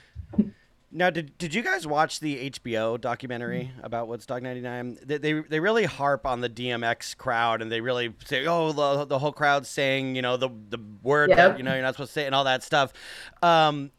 [0.95, 3.84] Now, did, did you guys watch the HBO documentary Mm.
[3.86, 4.99] about Woodstock '99?
[5.03, 9.06] They, they they really harp on the DMX crowd, and they really say, "Oh, the,
[9.06, 12.12] the whole crowd's saying, you know, the the word that you know you're not supposed
[12.12, 12.93] to say, and all that stuff."
[13.41, 13.91] Um,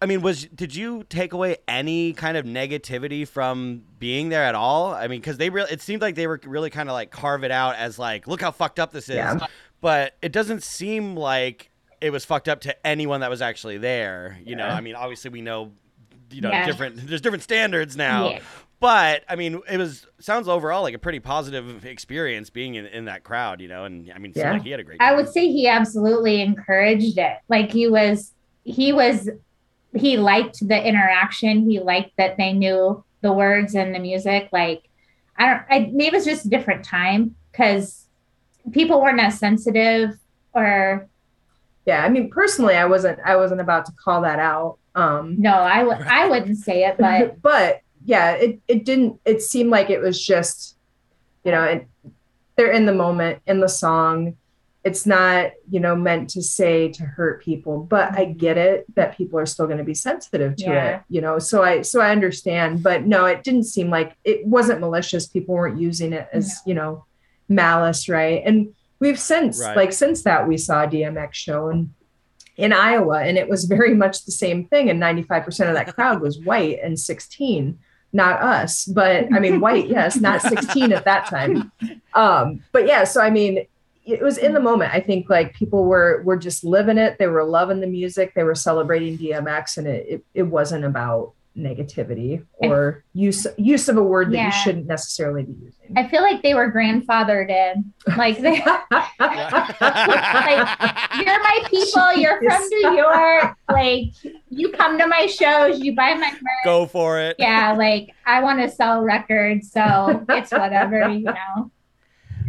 [0.00, 4.54] I mean, was did you take away any kind of negativity from being there at
[4.54, 4.94] all?
[4.94, 7.44] I mean, because they really it seemed like they were really kind of like carve
[7.44, 9.38] it out as like, look how fucked up this is, Yeah.
[9.80, 14.38] but it doesn't seem like it was fucked up to anyone that was actually there.
[14.44, 15.72] You know, I mean, obviously we know,
[16.30, 16.66] you know, Yeah.
[16.66, 17.06] different.
[17.06, 18.30] There's different standards now.
[18.30, 18.38] Yeah.
[18.80, 23.06] But I mean, it was sounds overall like a pretty positive experience being in, in
[23.06, 23.84] that crowd, you know.
[23.84, 24.52] And I mean, Yeah.
[24.52, 25.00] like he had a great.
[25.00, 27.38] I would say he absolutely encouraged it.
[27.48, 28.32] Like he was,
[28.64, 29.28] he was,
[29.96, 31.68] he liked the interaction.
[31.68, 34.48] He liked that they knew the words and the music.
[34.52, 34.84] Like
[35.36, 38.06] I don't, I maybe it's just a different time because
[38.70, 40.10] people weren't as sensitive
[40.54, 41.08] or
[41.84, 44.78] Yeah, I mean, personally, I wasn't I wasn't about to call that out.
[44.98, 49.20] Um, no, I would, I wouldn't say it, but but yeah, it it didn't.
[49.24, 50.76] It seemed like it was just,
[51.44, 51.86] you know, it,
[52.56, 54.36] they're in the moment in the song.
[54.84, 59.16] It's not, you know, meant to say to hurt people, but I get it that
[59.16, 60.96] people are still going to be sensitive to Yeah.
[60.96, 61.38] it, you know.
[61.38, 65.26] So I so I understand, but no, it didn't seem like it wasn't malicious.
[65.26, 67.04] People weren't using it as, you know,
[67.48, 68.42] malice, right?
[68.46, 69.76] And we've since Right.
[69.76, 71.90] like since that we saw a DMX show and
[72.58, 74.90] in Iowa, and it was very much the same thing.
[74.90, 77.78] And 95% of that crowd was white and 16,
[78.12, 81.72] not us, but I mean, white, yes, not 16 at that time.
[82.14, 83.64] Um, but yeah, so I mean,
[84.04, 84.92] it was in the moment.
[84.92, 87.18] I think like people were were just living it.
[87.18, 88.34] They were loving the music.
[88.34, 93.96] They were celebrating DMX, and it it, it wasn't about negativity or use use of
[93.96, 95.96] a word that you shouldn't necessarily be using.
[95.96, 97.92] I feel like they were grandfathered in.
[98.16, 98.64] Like they, you're
[101.42, 102.12] my people.
[102.14, 103.56] You're from New York.
[103.70, 104.04] Like
[104.48, 105.80] you come to my shows.
[105.80, 106.64] You buy my merch.
[106.64, 107.36] Go for it.
[107.38, 111.24] Yeah, like I want to sell records, so it's whatever, you
[111.56, 111.70] know.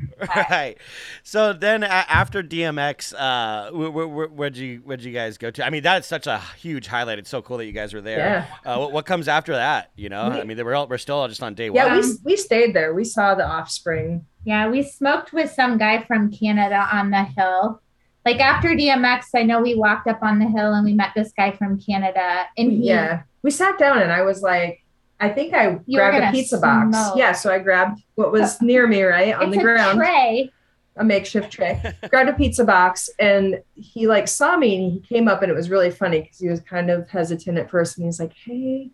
[0.36, 0.76] right.
[1.24, 5.66] So then after DMX, uh, wh- wh- wh- where'd you where'd you guys go to?
[5.66, 7.20] I mean, that's such a huge highlight.
[7.20, 8.48] It's so cool that you guys were there.
[8.66, 8.74] Yeah.
[8.74, 9.92] Uh, what, what comes after that?
[9.96, 12.02] You know, We- I mean, they were all, we're still just on day yeah, one.
[12.02, 12.94] we we stayed there.
[12.94, 14.26] We saw the Offspring.
[14.46, 17.82] Yeah, we smoked with some guy from Canada on the hill.
[18.26, 21.32] Like after DMX, I know we walked up on the hill and we met this
[21.36, 24.84] guy from Canada, and he, yeah we sat down and i was like
[25.20, 26.98] i think i You grabbed a gonna pizza box.
[27.16, 29.98] yeah so i grabbed what was near me right on it's the a ground.
[29.98, 30.52] tray.
[30.98, 31.82] a makeshift tray.
[32.10, 35.56] Grabbed a pizza box and he like saw me and he came up and it
[35.56, 38.90] was really funny because he was kind of hesitant at first and he's like hey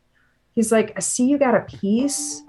[0.54, 2.44] he's like i see you got a piece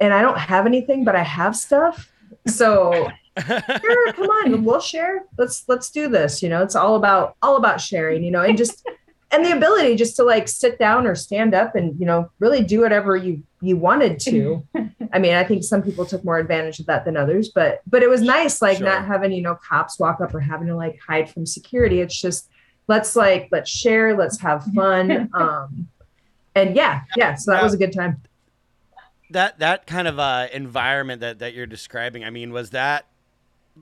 [0.00, 2.10] and i don't have anything but i have stuff
[2.46, 3.08] so
[3.46, 5.24] sure come on we'll share.
[5.36, 8.56] Let's let's do this you know it's all about all about sharing you know and
[8.56, 8.86] just
[9.34, 12.62] and the ability just to like sit down or stand up and you know really
[12.62, 14.62] do whatever you you wanted to
[15.12, 18.02] i mean i think some people took more advantage of that than others but but
[18.02, 18.86] it was nice like Sure.
[18.86, 22.18] not having you know cops walk up or having to like hide from security it's
[22.20, 22.48] just
[22.88, 25.88] let's like let's share let's have fun um
[26.54, 28.22] and yeah yeah so that Now- was a good time
[29.30, 32.22] that that kind of uh, environment that that you're describing.
[32.24, 33.06] I mean, was that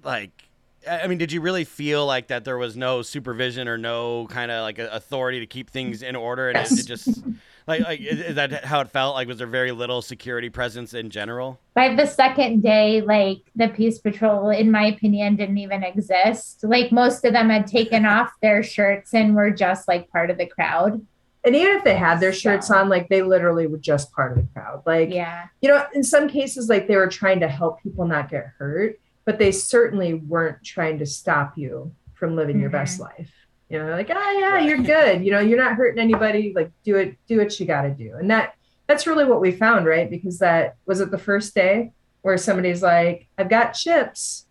[0.03, 0.49] like?
[0.89, 4.27] I I mean, did you really feel like that there was no supervision or no
[4.29, 6.81] kind of like authority to keep things in order, and it, Yes.
[6.81, 7.23] it just
[7.67, 9.15] like like is, is that how it felt?
[9.15, 11.61] Like, was there very little security presence in general?
[11.75, 16.65] By the second day, like the Peace Patrol, in my opinion, didn't even exist.
[16.65, 20.39] Like most of them had taken off their shirts and were just like part of
[20.39, 21.05] the crowd.
[21.45, 24.31] and even if they had their shirts So- on like they literally were just part
[24.31, 25.47] of the crowd like Yeah.
[25.61, 28.97] you know, in some cases, like they were trying to help people not get hurt,
[29.25, 33.19] but they certainly weren't trying to stop you from living your best mm-hmm.
[33.19, 33.33] life.
[33.69, 34.69] You know, like, oh yeah, Right.
[34.69, 35.25] you're good.
[35.25, 36.53] You know, you're not hurting anybody.
[36.55, 38.15] Like, do it, do what you got to do.
[38.19, 38.55] And that,
[38.87, 40.11] that's really what we found, right?
[40.11, 44.47] Because that was it the first day where somebody's like, I've got chips.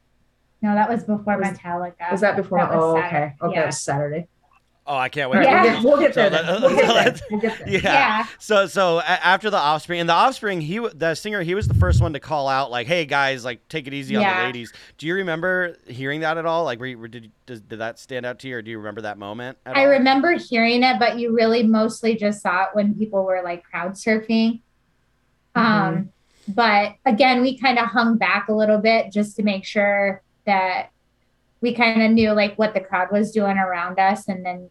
[0.62, 2.12] No, that was before Was- Metallica.
[2.12, 2.60] Was that before?
[2.60, 3.08] That oh, Saturday.
[3.16, 3.36] okay.
[3.42, 3.64] Okay, Yeah.
[3.64, 4.28] it was Saturday.
[4.88, 5.44] Oh, I can't wait.
[5.44, 5.82] Yeah.
[5.84, 6.30] we'll, get, there.
[6.32, 7.16] that- We'll get there.
[7.32, 7.70] We'll get there.
[7.70, 7.80] Yeah.
[7.84, 8.26] Yeah.
[8.40, 12.02] So so after the Offspring and the Offspring, he the singer he was the first
[12.02, 15.06] one to call out like, "Hey guys, like take it easy on the ladies." Do
[15.06, 16.64] you remember hearing that at all?
[16.64, 19.18] Like, were you, did did that stand out to you, or do you remember that
[19.20, 19.58] moment?
[19.66, 19.92] At I all?
[19.92, 23.92] remember hearing it, but you really mostly just saw it when people were like crowd
[23.94, 24.62] surfing.
[25.54, 26.12] Um,
[26.48, 30.90] but again, we kind of hung back a little bit just to make sure that
[31.62, 34.28] we kind of knew like what the crowd was doing around us.
[34.28, 34.70] And then,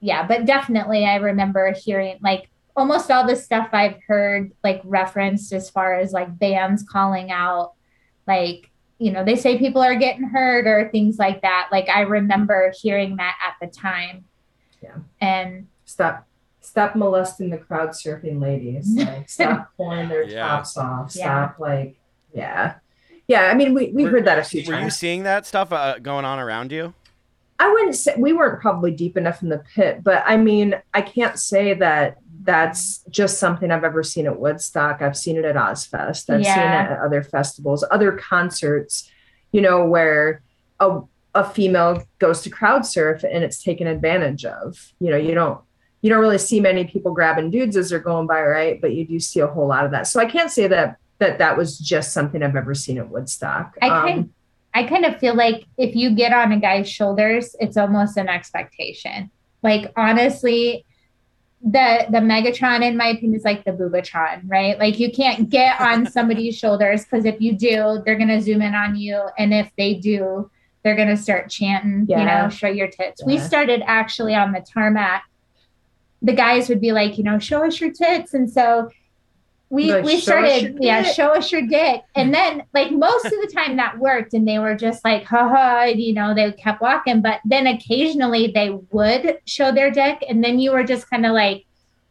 [0.00, 5.52] yeah, but definitely I remember hearing like almost all the stuff I've heard like referenced
[5.52, 7.72] as far as like bands calling out,
[8.26, 11.68] like, you know, they say people are getting hurt or things like that.
[11.72, 14.24] Like I remember hearing that at the time.
[14.82, 14.96] Yeah.
[15.20, 16.26] And Stop.
[16.60, 18.86] Stop molesting the crowd surfing ladies.
[18.96, 20.46] Like, stop pulling their Yeah.
[20.46, 21.12] tops off.
[21.16, 21.24] Yeah.
[21.48, 21.96] Stop, like,
[22.34, 22.74] yeah.
[23.28, 24.76] Yeah, I mean, we, we Were- heard that a few times.
[24.76, 26.94] Were you seeing that stuff uh, going on around you?
[27.60, 31.02] I wouldn't say we weren't probably deep enough in the pit, but I mean, I
[31.02, 35.02] can't say that that's just something I've ever seen at Woodstock.
[35.02, 36.30] I've seen it at Ozzfest.
[36.30, 39.10] I've seen it at other festivals, other concerts,
[39.50, 40.40] you know, where
[40.78, 41.00] a,
[41.34, 44.92] a female goes to crowd surf and it's taken advantage of.
[45.00, 45.60] You know, you don't
[46.00, 48.80] you don't really see many people grabbing dudes as they're going by, right?
[48.80, 50.06] But you do see a whole lot of that.
[50.06, 53.76] So I can't say that that that was just something I've ever seen at Woodstock.
[53.82, 54.30] I Um, kind
[54.74, 58.28] I kind of feel like if you get on a guy's shoulders, it's almost an
[58.28, 59.30] expectation.
[59.62, 60.84] Like honestly,
[61.62, 64.78] the the Megatron, in my opinion, is like the Boobatron, right?
[64.78, 68.74] Like you can't get on somebody's shoulders because if you do, they're gonna zoom in
[68.74, 70.50] on you, and if they do,
[70.84, 73.24] they're gonna start chanting, you know, show your tits.
[73.24, 75.24] We started actually on the tarmac.
[76.22, 78.90] The guys would be like, you know, show us your tits, and so
[79.70, 83.32] we Like, we started, yeah, dick." show us your dick, and then like most of
[83.32, 87.20] the time that worked, and they were just like, haha, you know, they kept walking,
[87.20, 91.32] but then occasionally they would show their dick, and then you were just kind of
[91.32, 91.64] like,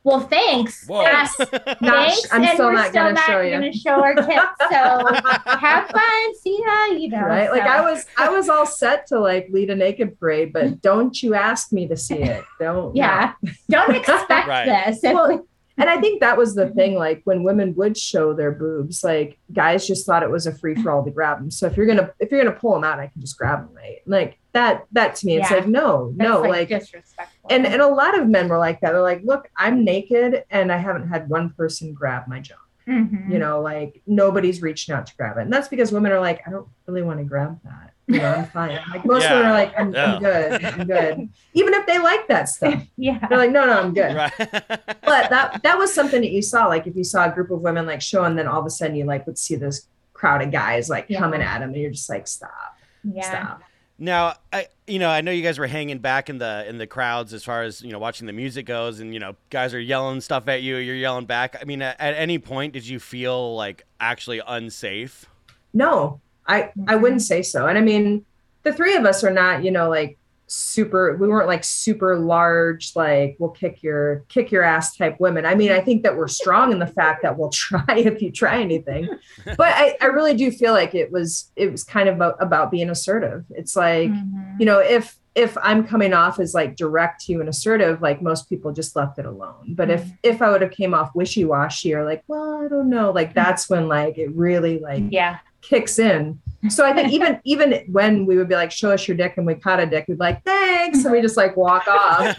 [0.04, 1.02] well, thanks, Whoa.
[1.02, 3.52] Yes, Not- thanks, I'm and still we're not still gonna not show you.
[3.52, 5.06] gonna show our tits, so
[5.58, 7.52] have fun, see ya, you know, right?
[7.52, 11.22] Like i was i was all set to like lead a naked parade but don't
[11.22, 12.46] you ask me to see it.
[12.60, 13.34] Don't yeah,
[13.70, 14.86] don't expect Right.
[14.86, 15.00] this.
[15.04, 15.46] Well,
[15.78, 19.38] and i think that was the thing like when women would show their boobs like
[19.54, 21.52] guys just thought it was a free-for-all to grab them.
[21.52, 23.76] So if you're gonna if you're gonna pull them out i can just grab them
[23.76, 24.00] right?
[24.06, 25.58] Like that that to me it's Yeah.
[25.58, 27.50] like no That's, no like, disrespectful.
[27.50, 28.92] and and a lot of men were like that.
[28.92, 32.62] They're like look i'm naked and i haven't had one person grab my junk.
[32.88, 33.30] Mhm.
[33.32, 35.42] you know like nobody's reaching out to grab it.
[35.42, 38.34] And that's because women are like i don't really want to grab that you know
[38.36, 39.34] i'm fine like most Yeah.
[39.34, 40.14] women are like I'm, Yeah.
[40.16, 43.80] I'm good i'm good even if they like that stuff yeah, they're like no no
[43.82, 44.32] i'm good Right.
[44.40, 47.62] but that that was something that you saw like if you saw a group of
[47.62, 50.42] women like show and then all of a sudden you like would see this crowd
[50.42, 51.20] of guys like Yeah.
[51.20, 53.22] coming at them and you're just like stop yeah.
[53.30, 53.62] stop
[54.00, 56.88] Now, I you know I know you guys were hanging back in the in the
[56.88, 59.80] crowds as far as you know watching the music goes, and you know guys are
[59.80, 61.56] yelling stuff at you, you're yelling back.
[61.60, 65.26] I mean, at, at any point did you feel like actually unsafe?
[65.74, 67.02] no i i mm-hmm.
[67.02, 67.68] wouldn't say so.
[67.68, 68.26] And i mean
[68.64, 72.96] the three of us are not you know like super we weren't like super large
[72.96, 75.46] like we'll kick your kick your ass type women.
[75.46, 78.32] I mean i think that we're strong in the fact that we'll try if you
[78.32, 79.10] try anything.
[79.46, 82.72] But i i really do feel like it was it was kind of about, about
[82.72, 83.44] being assertive.
[83.50, 84.60] It's like Mhm.
[84.60, 88.24] you know if if i'm coming off as like direct to you and assertive like
[88.24, 89.76] most people just left it alone.
[89.76, 90.16] But if mm-hmm.
[90.24, 93.40] if i would have came off wishy-washy or like well i don't know like mm-hmm.
[93.40, 95.40] that's when like it really like Yeah.
[95.62, 96.40] Kicks in.
[96.70, 99.46] So i think even even when we would be like show us your dick and
[99.46, 101.04] we caught a dick we'd be like thanks.
[101.04, 102.38] And we just like walk off.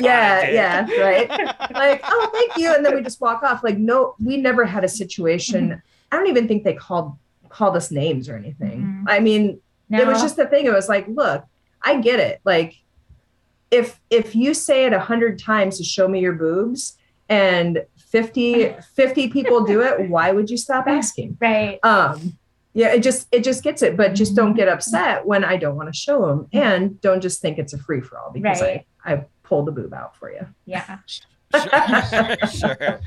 [0.00, 1.28] Yeah yeah right?
[1.72, 2.74] Like oh thank you.
[2.74, 3.64] And then we just walk off.
[3.64, 5.82] Like no we never had a situation.
[6.12, 7.16] I don't even think they called
[7.48, 8.82] called us names or anything.
[8.82, 9.04] Mhm.
[9.08, 10.66] i mean it was just the thing.
[10.66, 11.44] It was like look
[11.82, 12.40] i get it.
[12.44, 12.76] Like
[13.70, 16.96] if if you say it a hundred times to show me your boobs
[17.28, 21.80] and 50 50 people do it why would you stop asking right.
[21.82, 22.38] um
[22.72, 25.74] yeah it just it just gets it but just don't get upset when i don't
[25.74, 28.86] want to show them and don't just think it's a free-for-all because Right.
[29.04, 30.98] i i pulled the boob out for you Yeah.
[31.54, 33.00] sure, sure.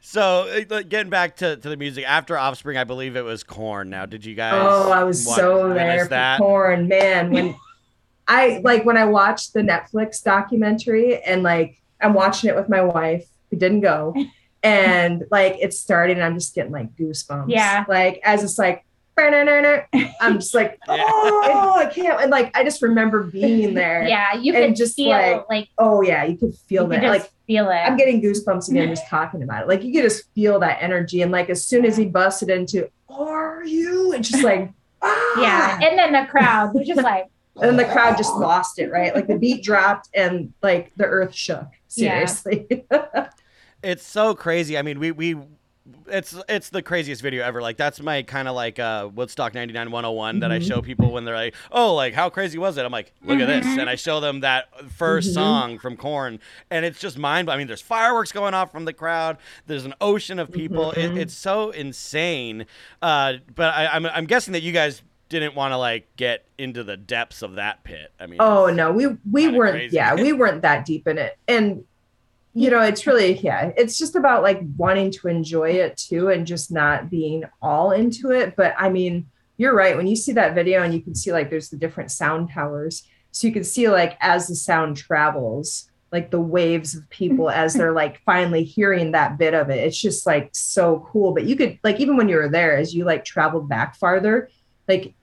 [0.00, 3.90] So, uh, getting back to, to the music after Offspring, I believe it was Korn.
[3.90, 4.54] Now, did you guys?
[4.54, 6.38] Oh, I was wa- so witness there for that?
[6.38, 7.30] porn, man.
[7.32, 7.56] When
[8.28, 12.80] I like when I watched the Netflix documentary and like I'm watching it with my
[12.82, 14.14] wife who didn't go,
[14.62, 17.46] and like it's starting, and I'm just getting like goosebumps.
[17.48, 17.84] Yeah.
[17.88, 18.84] Like as it's like,
[19.16, 21.04] I'm just like, Yeah.
[21.08, 22.20] oh, I can't.
[22.20, 24.06] And like I just remember being there.
[24.08, 24.34] Yeah.
[24.34, 27.00] You And could just, feel like, like, Oh yeah, you could feel you that.
[27.00, 27.74] could Like feel it.
[27.74, 29.68] I'm getting goosebumps again just talking about it.
[29.68, 31.22] Like you could just feel that energy.
[31.22, 34.12] And like as soon as he busted into, are you?
[34.14, 35.40] It's just like, ah!
[35.40, 35.78] Yeah.
[35.88, 37.26] And then the crowd was just like,
[37.56, 39.14] and then the crowd just lost it, right?
[39.14, 41.68] Like the beat dropped and like the earth shook.
[41.94, 42.26] Yeah.
[43.84, 44.76] It's so crazy.
[44.78, 45.36] I mean, we we
[46.08, 47.60] it's it's the craziest video ever.
[47.60, 50.66] Like that's my kind of like uh Woodstock 99 101 that I Mm-hmm.
[50.68, 53.46] show people when they're like, "Oh, like how crazy was it?" I'm like, "Look at
[53.46, 54.68] this." And I show them that
[54.98, 55.34] 1st Mhm.
[55.34, 58.94] song from Korn and it's just mind I mean, there's fireworks going off from the
[58.94, 59.36] crowd.
[59.66, 60.92] There's an ocean of people.
[60.92, 61.18] It, Mhm.
[61.18, 62.64] it's so insane.
[63.02, 66.82] Uh but I I'm I'm guessing that you guys didn't want to like get into
[66.84, 68.10] the depths of that pit.
[68.18, 69.96] I mean, oh no, we we weren't crazy.
[69.96, 71.36] yeah, we weren't that deep in it.
[71.46, 71.84] And
[72.54, 76.46] you know, it's really yeah, it's just about like wanting to enjoy it too and
[76.46, 78.54] just not being all into it.
[78.56, 79.26] But I mean,
[79.56, 79.96] you're right.
[79.96, 83.02] When you see that video and you can see like there's the different sound towers.
[83.32, 87.74] So you can see like as the sound travels, like the waves of people as
[87.74, 89.78] they're like finally hearing that bit of it.
[89.84, 91.32] It's just like so cool.
[91.34, 94.48] But you could like even when you were there, as you like traveled back farther,
[94.86, 95.14] like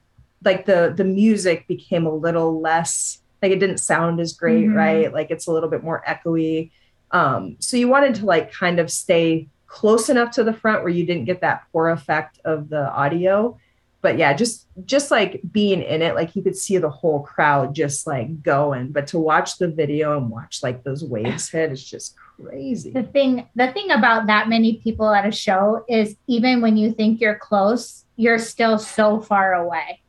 [0.43, 4.75] like the the music became a little less like it didn't sound as great, Mhm.
[4.75, 5.13] right?
[5.13, 6.71] Like it's a little bit more echoey.
[7.11, 10.91] Um, so you wanted to like kind of stay close enough to the front where
[10.91, 13.57] you didn't get that poor effect of the audio.
[14.01, 17.75] But yeah, just just like being in it, like you could see the whole crowd
[17.75, 18.91] just like going.
[18.91, 22.91] But to watch the video and watch like those waves hit is just crazy.
[22.91, 26.91] the thing the thing about that many people at a show is even when you
[26.91, 30.01] think you're close you're still so far away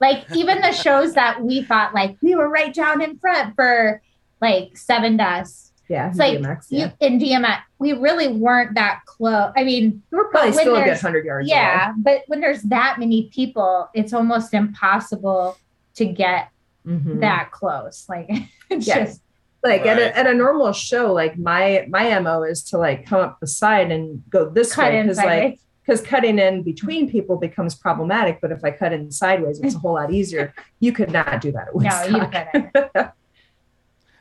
[0.00, 4.02] like even the shows that we thought like we were right down in front for
[4.40, 9.64] like sevendust Yeah, it's like DMX, you in dmx we really weren't that close i
[9.64, 11.48] mean We're probably but still a good hundred yards.
[11.48, 11.56] away.
[11.58, 15.58] yeah but when there's that many people it's almost impossible
[15.96, 16.48] to get
[16.86, 17.20] Mhm.
[17.20, 18.30] that close like
[18.70, 19.04] it's Yeah.
[19.04, 19.20] just
[19.64, 23.20] like at, a, at a normal show like my my mo is to like come
[23.20, 27.36] up the side and go this cut way because like because cutting in between people
[27.36, 31.10] becomes problematic but if i cut in sideways it's a whole lot easier you could
[31.10, 33.10] not do that at no you couldn't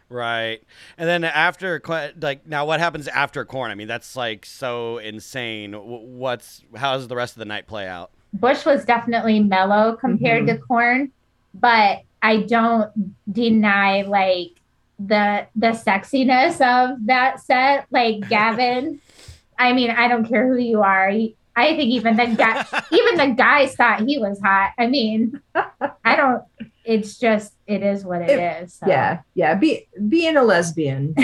[0.09, 0.59] Right.
[0.97, 1.81] And then after,
[2.19, 3.69] like, now what happens after Korn?
[3.71, 5.73] I mean, that's like so insane.
[5.73, 8.11] What's, how does the rest of the night play out?
[8.33, 10.55] Bush was definitely mellow compared Mm-hmm.
[10.57, 11.11] to Korn,
[11.53, 12.91] but I don't
[13.31, 14.51] deny like
[14.99, 17.87] the the sexiness of that set.
[17.91, 18.99] Like Gavin,
[19.57, 21.09] I mean, I don't care who you are.
[21.55, 24.73] I think even the guy, even the guys thought he was hot.
[24.77, 26.43] I mean, I don't.
[26.89, 28.31] It's just it is what it
[28.63, 28.73] is.
[28.73, 28.87] so.
[28.87, 31.13] yeah yeah be being a lesbian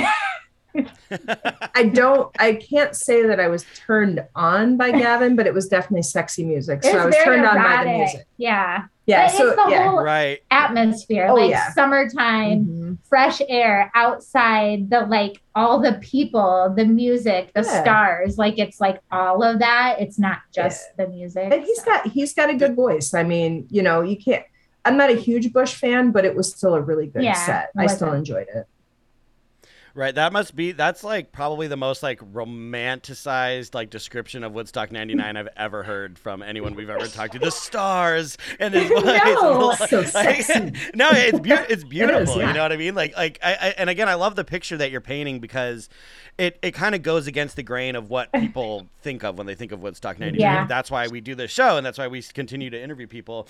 [1.73, 5.67] i don't i can't say that i was turned on by gavin but it was
[5.67, 9.31] definitely sexy music so i was very turned on by the music Yeah, yeah But
[9.37, 10.39] so it's the yeah whole Right.
[10.51, 11.71] atmosphere, Oh, like yeah.
[11.71, 12.65] summertime.
[12.65, 12.97] Mhm.
[13.07, 17.81] fresh air outside the like all the people the music the Yeah.
[17.81, 22.05] stars like it's like all of that it's not just the music and he's got
[22.07, 24.43] he's got a good voice i mean you know you can't
[24.85, 27.71] i'm not a huge bush fan but it was still a really good Yeah, set
[27.77, 28.67] i still a- enjoyed it
[29.97, 30.13] Right.
[30.13, 35.37] That must be, that's like probably the most like romanticized like description of Woodstock 99
[35.37, 37.39] I've ever heard from anyone we've ever talked to.
[37.39, 39.21] The stars and his voice.
[39.25, 39.73] No.
[39.87, 40.73] So sexy.
[40.95, 42.39] no, it's, beau- it's beautiful.
[42.39, 42.47] yeah.
[42.49, 42.93] You know what I mean?
[42.93, 45.87] Like, like, I, I, and again, I love the picture that you're painting because
[46.37, 49.55] it, it kind of goes against the grain of what people think of when they
[49.55, 50.41] think of Woodstock 99.
[50.41, 50.67] Yeah.
[50.67, 53.47] That's why we do this show, and that's why we continue to interview people.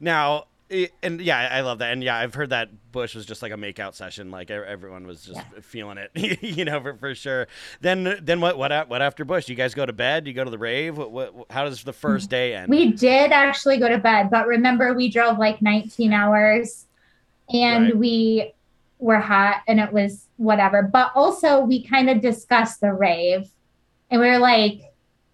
[0.00, 1.92] Now, it, and yeah, I love that.
[1.92, 4.30] And yeah, I've heard that Bush was just like a makeout session.
[4.30, 6.10] Like everyone was just feeling it,
[6.42, 7.46] you know, for, for sure.
[7.80, 8.56] Then, then what?
[8.58, 8.88] What?
[8.88, 9.48] What after Bush?
[9.48, 10.26] You guys go to bed?
[10.26, 10.96] You go to the rave?
[10.96, 11.12] What?
[11.12, 12.70] what how does the first day end?
[12.70, 16.86] we did actually go to bed but remember we drove like 19 hours
[17.52, 17.96] and Right.
[17.96, 18.52] we
[18.98, 23.50] were hot and it was whatever but also we kind of discussed the rave
[24.10, 24.80] and we were like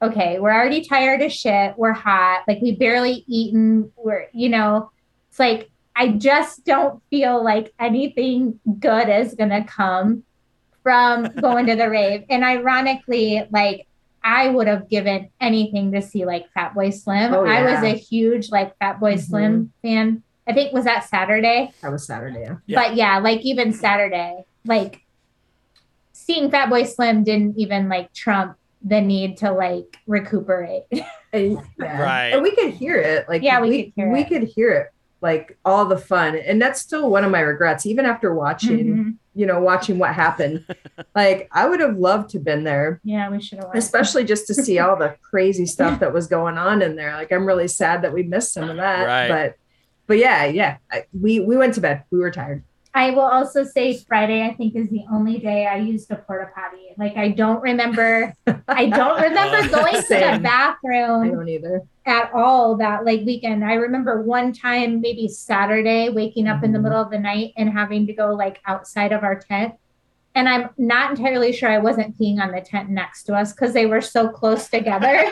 [0.02, 4.90] okay we're already tired of shit we're hot like we barely eaten we're you know
[5.30, 10.22] it's like i just don't feel like anything good is gonna come
[10.82, 13.86] from going to the rave and ironically like
[14.22, 18.50] i would have given anything to see like fatboy slim Oh, i was a huge
[18.50, 19.20] like fatboy Mhm.
[19.20, 22.56] slim fan i think was that saturday that was saturday yeah.
[22.66, 22.82] Yeah.
[22.82, 25.02] but yeah, like even Saturday, like
[26.12, 30.84] seeing Fatboy Slim didn't even like trump the need to like recuperate.
[31.32, 32.02] And, yeah.
[32.02, 32.28] Right.
[32.34, 34.28] and we could hear it like Yeah, we we, could hear we it.
[34.28, 34.86] could hear it
[35.22, 39.14] like all the fun and that's still one of my regrets even after watching Mhm.
[39.34, 40.64] you know watching what happened
[41.14, 43.66] like i would have loved to have been there Yeah, we should have.
[43.68, 43.78] went.
[43.78, 47.30] especially just to see all the crazy stuff that was going on in there like
[47.32, 49.28] i'm really sad that we missed some of that Right.
[49.28, 49.54] but
[50.06, 53.62] but yeah yeah I, we we went to bed we were tired I will also
[53.62, 56.88] say Friday, I think, is the only day I used a porta potty.
[56.98, 58.34] Like I don't remember
[58.66, 60.34] I don't remember going to the Same.
[60.34, 61.82] I bathroom don't either.
[62.04, 63.64] at all that like weekend.
[63.64, 66.82] I remember one time, maybe Saturday, waking up in the Mhm.
[66.82, 69.74] middle of the night and having to go like outside of our tent.
[70.34, 73.72] And I'm not entirely sure I wasn't peeing on the tent next to us because
[73.72, 75.30] they were so close together.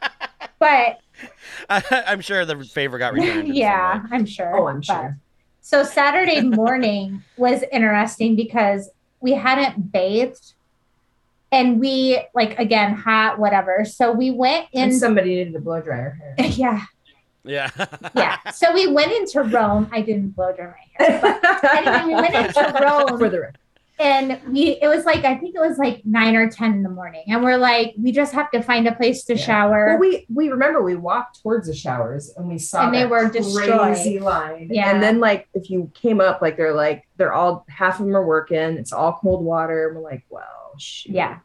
[0.58, 0.98] but
[1.68, 3.48] I'm sure the favor got returned.
[3.54, 4.02] yeah.
[4.10, 4.56] I'm sure.
[4.58, 5.18] Oh, I'm sure.
[5.66, 8.90] So Saturday morning was interesting because
[9.20, 10.52] we hadn't bathed
[11.50, 13.86] and we like again hot whatever.
[13.86, 16.48] So we went in And somebody needed to blow dryer hair.
[16.50, 16.82] yeah,
[17.44, 17.70] Yeah.
[18.14, 18.50] yeah.
[18.50, 19.88] So we went into Rome.
[19.90, 21.18] I didn't blow dry my hair.
[21.22, 23.58] But anyway, we went into Rome For the record.
[23.98, 26.88] And we it was like I think it was like nine or ten in the
[26.88, 27.24] morning.
[27.28, 29.44] And we're like, we just have to find a place to Yeah.
[29.44, 29.86] shower.
[29.90, 33.28] Well, we we remember we walked towards the showers and we saw And they were
[33.28, 33.78] destroyed.
[33.78, 34.68] crazy line.
[34.70, 34.90] Yeah.
[34.90, 38.16] And then like if you came up, like they're like they're all half of them
[38.16, 38.58] are working.
[38.78, 39.88] It's all cold water.
[39.88, 41.12] And we're like, well, shoot.
[41.12, 41.38] yeah,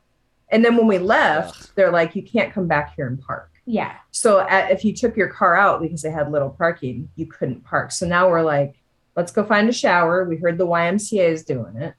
[0.50, 3.52] And then when we left, they're like, you can't come back here and park.
[3.66, 3.94] yeah.
[4.10, 7.64] So at, if you took your car out because they had little parking, you couldn't
[7.64, 7.92] park.
[7.92, 8.74] So now we're like,
[9.16, 10.26] let's go find a shower.
[10.26, 11.94] We heard the YMCA is doing it.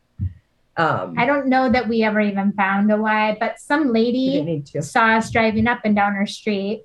[0.81, 4.47] Um, I don't know that we ever even found a why, but some lady didn't
[4.47, 4.83] need to.
[4.83, 6.85] saw us driving up and down our street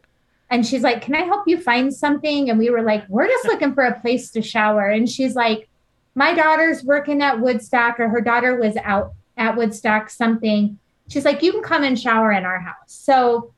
[0.52, 2.50] and she's like can i help you find something?
[2.50, 4.88] And we were like we're just looking for a place to shower.
[4.90, 5.70] And she's like
[6.14, 10.78] my daughter's working at woodstock or her daughter was out at woodstock something.
[11.10, 12.76] She's like you can come and shower in our house.
[12.88, 13.54] So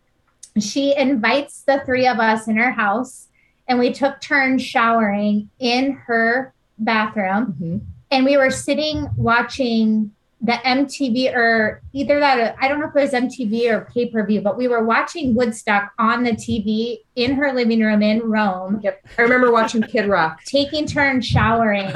[0.60, 3.28] she invites the three of us in her house
[3.68, 7.56] and we took turns showering in her bathroom.
[7.62, 7.82] Mhm.
[8.10, 12.96] and we were sitting watching the MTV or either that or, I don't know if
[12.96, 17.00] it was MTV or pay per view, but we were watching Woodstock on the TV
[17.16, 19.08] in her living room in Rome, Yep.
[19.18, 20.44] I remember watching Kid Rock.
[20.46, 21.92] taking turns showering,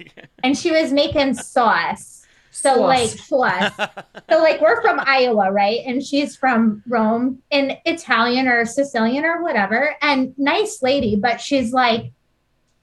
[0.42, 2.14] and she was making sauce.
[2.50, 2.80] So Sauce.
[2.80, 3.72] like sauce.
[4.30, 5.80] So like we're from Iowa, right?
[5.86, 9.94] And she's from Rome and Italian or Sicilian or whatever.
[10.00, 12.12] And nice lady, but she's like,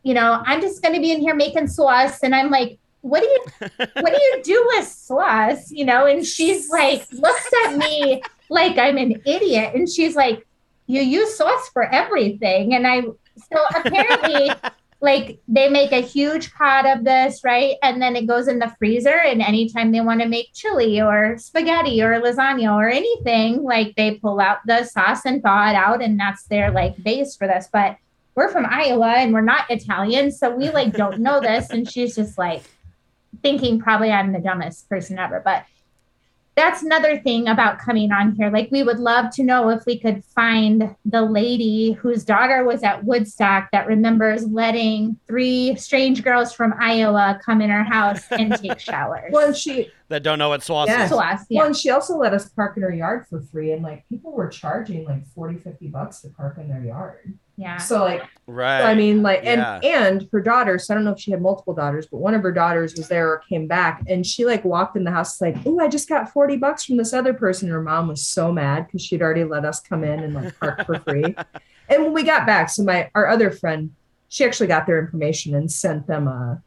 [0.03, 2.19] you know, I'm just gonna be in here making sauce.
[2.21, 3.45] And I'm like, what do you
[3.77, 5.69] what do you do with sauce?
[5.69, 9.75] You know, and she's like, looks at me like I'm an idiot.
[9.75, 10.47] And she's like,
[10.87, 12.73] You use sauce for everything.
[12.73, 14.51] And I so apparently
[15.01, 17.75] like they make a huge pot of this, right?
[17.83, 19.19] And then it goes in the freezer.
[19.19, 24.15] And anytime they want to make chili or spaghetti or lasagna or anything, like they
[24.15, 27.67] pull out the sauce and thaw it out, and that's their like base for this.
[27.71, 27.97] But
[28.35, 31.69] we're from Iowa and we're not Italian, so we like don't know this.
[31.69, 32.63] And she's just like
[33.41, 35.41] thinking probably I'm the dumbest person ever.
[35.43, 35.65] But
[36.55, 38.51] that's another thing about coming on here.
[38.51, 42.83] Like, we would love to know if we could find the lady whose daughter was
[42.83, 48.55] at Woodstock that remembers letting three strange girls from Iowa come in her house and
[48.55, 49.31] take showers.
[49.31, 51.05] Well, she that don't know what sauce Yeah.
[51.05, 51.09] is.
[51.09, 51.61] to us, yeah.
[51.61, 54.31] well, and she also let us park in her yard for free, and like people
[54.31, 57.33] were charging like 40, 50 bucks to park in their yard.
[57.57, 57.77] Yeah.
[57.77, 58.81] So like Right.
[58.81, 59.79] I mean, like, and Yeah.
[60.01, 60.77] and her daughter.
[60.77, 63.07] So I don't know if she had multiple daughters, but one of her daughters was
[63.07, 66.09] there or came back, and she like walked in the house like, "Oh, I just
[66.09, 69.45] got forty bucks from this other person." Her mom was so mad because she'd already
[69.45, 71.23] let us come in and like park for free.
[71.89, 73.91] and when we got back, so my our other friend,
[74.27, 76.61] she actually got their information and sent them a,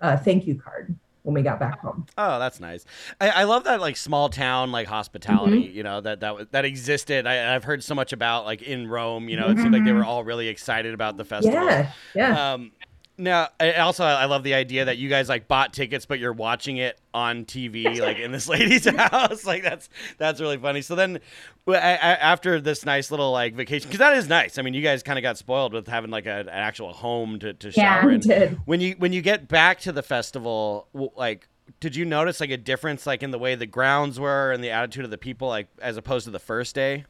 [0.00, 2.06] a thank you card when we got back home.
[2.18, 2.84] Oh, that's nice.
[3.20, 5.64] I, I love that like small town like hospitality.
[5.64, 5.76] Mm-hmm.
[5.76, 7.26] You know that that was- that existed.
[7.26, 9.28] I, I've heard so much about like in Rome.
[9.28, 11.58] You know, it seemed like they were all really excited about the festival.
[11.58, 12.18] Mm-hmm.
[12.18, 12.52] Yeah, yeah.
[12.54, 12.72] Um,
[13.18, 16.32] now, I also I love the idea that you guys like bought tickets, but you're
[16.32, 19.44] watching it on TV, like in this lady's house.
[19.44, 19.88] Like that's
[20.18, 20.82] that's really funny.
[20.82, 21.20] So then,
[21.68, 24.58] I- I- after this nice little like vacation, because that is nice.
[24.58, 27.38] I mean, you guys kind of got spoiled with having like a, an actual home
[27.40, 28.00] to, to Yeah.
[28.00, 28.20] shower we in.
[28.20, 28.60] did.
[28.64, 31.48] When you when you get back to the festival, like.
[31.80, 34.70] Did you notice like a difference like in the way the grounds were and the
[34.70, 37.04] attitude of the people like as opposed to the first day?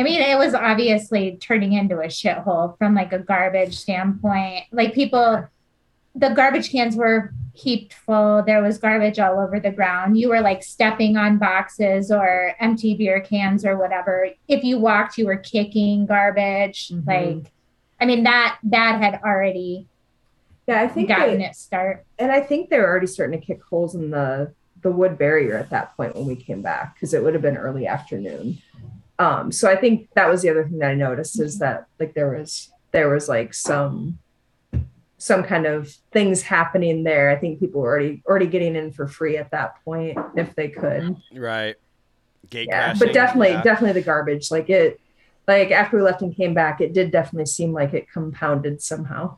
[0.00, 4.64] I mean, it was obviously turning into a shithole from like a garbage standpoint.
[4.72, 5.46] Like people,
[6.14, 8.42] the garbage cans were heaped full.
[8.42, 10.18] There was garbage all over the ground.
[10.18, 14.30] You were like stepping on boxes or empty beer cans or whatever.
[14.48, 16.88] If you walked, you were kicking garbage.
[16.88, 17.06] Mhm.
[17.06, 17.52] Like,
[18.00, 19.86] I mean that that had already
[20.66, 22.06] Yeah, I think gotten they, it start.
[22.18, 25.58] and I think they were already starting to kick holes in the the wood barrier
[25.58, 28.56] at that point when we came back because it would have been early afternoon.
[29.20, 32.14] Um, so I think that was the other thing that I noticed is that like
[32.14, 34.18] there was there was like some
[35.18, 37.28] some kind of things happening there.
[37.28, 40.68] I think people were already already getting in for free at that point if they
[40.68, 41.16] could.
[41.34, 41.76] Right.
[42.48, 43.06] Gate Yeah, crashing.
[43.06, 43.62] but definitely yeah.
[43.62, 44.98] definitely the garbage like it
[45.46, 49.36] like after we left and came back it did definitely seem like it compounded somehow.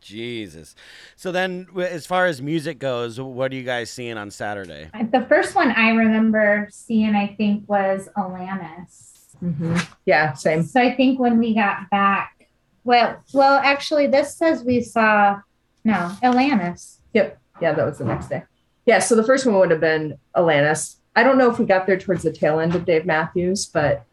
[0.00, 0.74] Jesus.
[1.16, 4.90] So then, as far as music goes, what are you guys seeing on Saturday?
[5.12, 9.34] The first one I remember seeing, I think, was Alanis.
[9.40, 10.62] hmm Yeah, same.
[10.62, 12.48] So I think when we got back,
[12.84, 15.40] well, well, actually, this says we saw
[15.84, 16.98] no Alanis.
[17.14, 17.38] Yep.
[17.60, 18.42] Yeah, that was the next day.
[18.84, 20.96] Yeah, so the first one would have been Alanis.
[21.16, 24.04] I don't know if we got there towards the tail end of Dave Matthews, but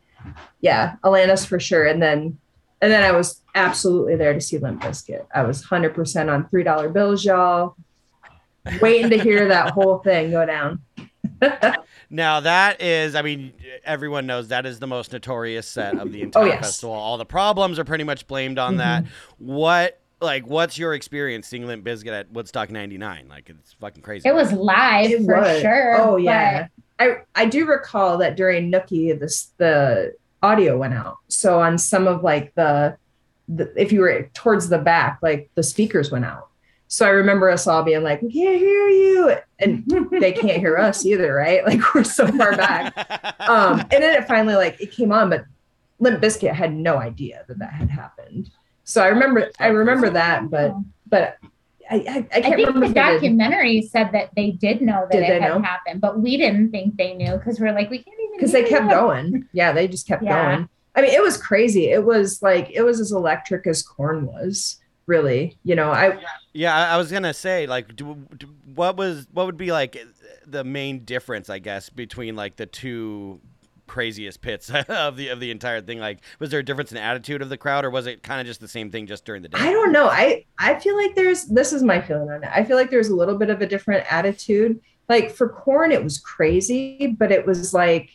[0.62, 1.86] yeah, Alanis for sure.
[1.86, 2.40] And then
[2.84, 5.26] and then I was absolutely there to see Limp Bizkit.
[5.34, 7.76] I was 100% on $3 bills, y'all.
[8.82, 10.82] Waiting to hear that whole thing go down.
[12.10, 13.54] Now that is, I mean,
[13.84, 16.60] everyone knows that is the most notorious set of the oh, entire Oh, yes.
[16.60, 16.94] festival.
[16.94, 19.04] All the problems are pretty much blamed on that.
[19.04, 19.46] Mm-hmm.
[19.48, 23.28] What, like, what's your experience seeing Limp Bizkit at Woodstock '99?
[23.28, 24.30] Like, it's fucking crazy.
[24.30, 25.62] It was live It for was.
[25.62, 25.96] sure.
[26.00, 26.68] Oh but yeah.
[27.00, 30.14] I I do recall that during Nookie this the
[30.44, 31.18] audio went out.
[31.30, 32.98] So on some of like the,
[33.48, 36.50] the if you were towards the back, like the speakers went out.
[36.88, 40.78] So I remember us all being like, "We can't hear you," and they can't hear
[40.78, 41.66] us either, right?
[41.66, 42.96] Like we're so far back.
[43.40, 45.46] Um, and then it finally like it came on, but
[46.00, 48.52] Limp Bizkit had no idea that that had happened.
[48.84, 50.76] So I remember I remember that, but
[51.08, 51.38] but
[51.90, 53.22] I I, I I can't think remember the if they did.
[53.22, 55.62] documentary said that they did know that Did it had know?
[55.62, 58.64] happened, but we didn't think they knew because we're like, we can't even because they
[58.64, 58.90] kept you.
[58.90, 59.50] going.
[59.54, 60.56] Yeah, they just kept Yeah.
[60.56, 60.70] going.
[60.96, 61.90] I mean, it was crazy.
[61.92, 64.80] It was like it was as electric as korn was.
[65.06, 66.18] Really, you know, I
[66.54, 69.98] Yeah, I, I was gonna say, like, do, do, what was what would be like
[70.48, 73.42] the main difference, I guess, between like the two
[73.94, 76.00] craziest pits of the of the entire thing?
[76.00, 78.48] Like, was there a difference in attitude of the crowd, or was it kind of
[78.48, 79.58] just the same thing just during the day?
[79.60, 80.08] I don't know.
[80.08, 82.50] I I feel like there's this is my feeling on it.
[82.52, 84.82] I feel like there's a little bit of a different attitude.
[85.08, 88.10] Like for korn, it was crazy, but it was like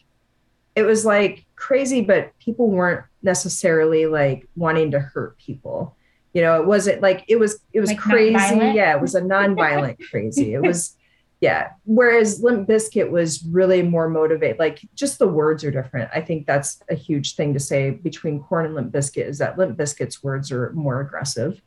[0.74, 5.97] it was like crazy, but people weren't necessarily like wanting to hurt people.
[6.35, 8.57] You know, it wasn't like it was it was Like crazy.
[8.74, 10.55] Yeah, it was a non-violent crazy.
[10.55, 10.97] It was
[11.41, 11.70] yeah.
[11.84, 14.59] Whereas Limp Bizkit was really more motivated.
[14.59, 16.11] Like just the words are different.
[16.12, 19.57] I think that's a huge thing to say between Korn and Limp Bizkit is that
[19.57, 21.62] Limp Bizkit's words are more aggressive.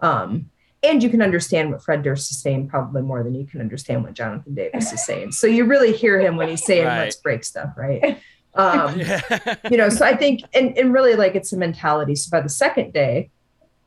[0.00, 0.50] Um,
[0.82, 4.04] and you can understand what Fred Durst is saying probably more than you can understand
[4.04, 5.32] what Jonathan Davis is saying.
[5.32, 7.04] So you really hear him when he's saying Right.
[7.04, 8.20] let's break stuff, right?
[8.54, 9.20] Um, Yeah.
[9.70, 12.14] you know, so I think and, and really like it's a mentality.
[12.14, 13.28] So by the second day,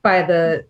[0.04, 0.66] by the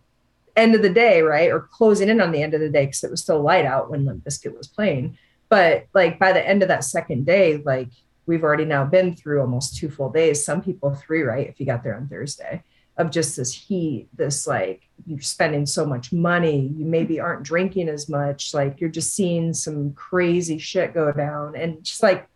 [0.55, 3.03] end of the day, right, or closing in on the end of the day, because
[3.03, 5.17] it was still light out when Limp Bizkit was playing.
[5.49, 7.89] But like by the end of that second day, like
[8.25, 10.45] we've already now been through almost two full days.
[10.45, 11.47] Some people three, right?
[11.47, 12.63] If you got there on Thursday,
[12.97, 17.89] of just this heat, this like you're spending so much money, you maybe aren't drinking
[17.89, 22.27] as much, like you're just seeing some crazy shit go down, and just like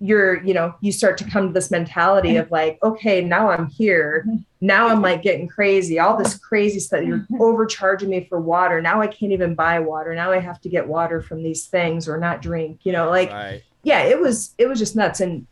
[0.00, 3.68] you're you know you start to come to this mentality of like okay now i'm
[3.68, 4.36] here mm-hmm.
[4.64, 7.42] Now i'm like getting crazy all this crazy stuff you're mm-hmm.
[7.42, 10.88] overcharging me for water now i can't even buy water now i have to get
[10.88, 13.62] water from these things or not drink you know like right.
[13.82, 15.46] yeah it was it was just nuts and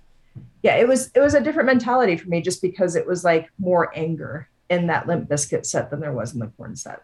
[0.63, 3.51] yeah it was it was a different mentality for me just because it was like
[3.59, 7.03] more anger in that limp bizkit set than there was in the korn set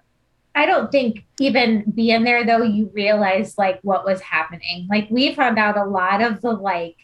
[0.55, 4.89] I don't think even being there though, you realize like what was happening.
[4.91, 6.97] Like we found out a lot of the like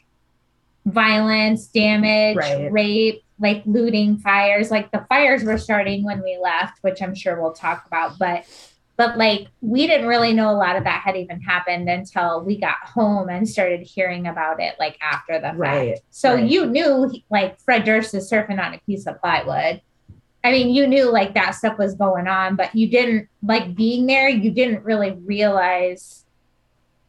[0.87, 2.73] violence, damage, Right.
[2.73, 4.71] rape, like looting fires.
[4.71, 8.45] Like the fires were starting when we left, which I'm sure we'll talk about, but
[8.97, 12.57] but like we didn't really know a lot of that had even happened until we
[12.59, 15.59] got home and started hearing about it like after the fact.
[15.59, 16.49] Right, So right.
[16.49, 19.83] you knew like Fred Durst is surfing on a piece of plywood.
[20.45, 24.07] I mean, you knew like that stuff was going on, but you didn't like being
[24.07, 26.25] there, you didn't really realize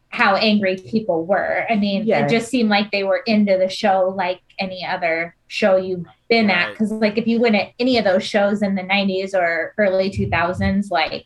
[0.10, 1.66] how angry people were.
[1.70, 2.26] I mean, Yeah.
[2.26, 6.50] it just seemed like they were into the show like any other show you've been
[6.50, 6.76] at.
[6.76, 10.10] Cause like if you went at any of those shows in the 90s or early
[10.10, 11.26] 2000s, like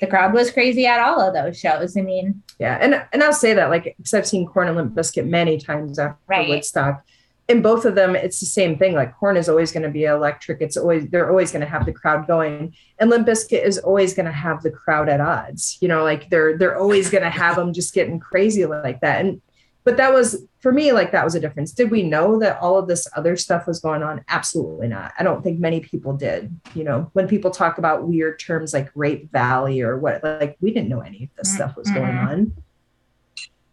[0.00, 1.96] the crowd was crazy at all of those shows.
[1.96, 4.94] I mean, Yeah, and and I'll say that like because I've seen Korn and Limp
[4.94, 6.48] Bizkit many times after Right.
[6.48, 7.04] Woodstock.
[7.48, 8.94] In both of them, it's the same thing.
[8.94, 10.60] Like Korn is always going to be electric.
[10.60, 14.14] It's always they're always going to have the crowd going, and Limp Bizkit is always
[14.14, 15.78] going to have the crowd at odds.
[15.80, 19.24] You know, like they're they're always going to have them just getting crazy like that.
[19.24, 19.40] And
[19.84, 21.72] but that was for me like that was a difference.
[21.72, 24.24] Did we know that all of this other stuff was going on?
[24.28, 25.12] Absolutely not.
[25.18, 26.54] I don't think many people did.
[26.74, 30.72] You know, when people talk about weird terms like Rape Valley or what, like we
[30.72, 32.52] didn't know any of this stuff was going on.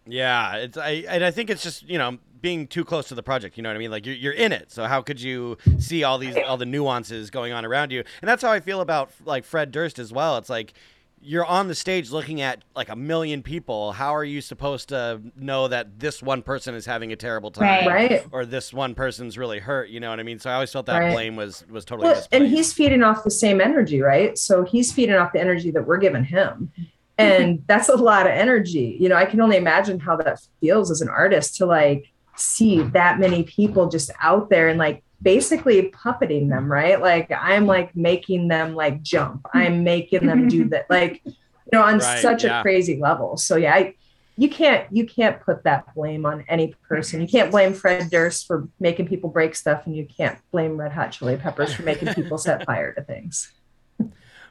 [0.07, 3.24] Yeah, it's I and I think it's just you know being too close to the
[3.24, 3.57] project.
[3.57, 3.91] You know what I mean?
[3.91, 7.30] Like you're you're in it, so how could you see all these all the nuances
[7.30, 8.03] going on around you?
[8.22, 10.38] And that's how I feel about like Fred Durst as well.
[10.38, 10.74] It's like
[11.22, 13.91] you're on the stage looking at like a million people.
[13.91, 17.88] How are you supposed to know that this one person is having a terrible time,
[17.88, 18.26] Right.
[18.32, 19.89] Or this one person's really hurt?
[19.89, 20.39] You know what I mean?
[20.39, 21.13] So I always felt that Right.
[21.13, 24.38] blame was was totally Well, and he's feeding off the same energy, right?
[24.38, 26.72] So he's feeding off the energy that we're giving him.
[27.17, 27.63] And mm-hmm.
[27.67, 28.97] that's a lot of energy.
[28.99, 32.05] You know, I can only imagine how that feels as an artist to like
[32.36, 37.01] see that many people just out there and like basically puppeting them, right?
[37.01, 39.45] Like I'm like making them like jump.
[39.53, 41.34] I'm making them do that like you
[41.74, 42.59] know on Right, such yeah.
[42.59, 43.38] a crazy level.
[43.38, 43.95] So yeah, I
[44.38, 47.20] you can't you can't put that blame on any person.
[47.22, 50.93] You can't blame Fred Durst for making people break stuff, and you can't blame Red
[50.93, 53.51] Hot Chili Peppers for making people set fire to things.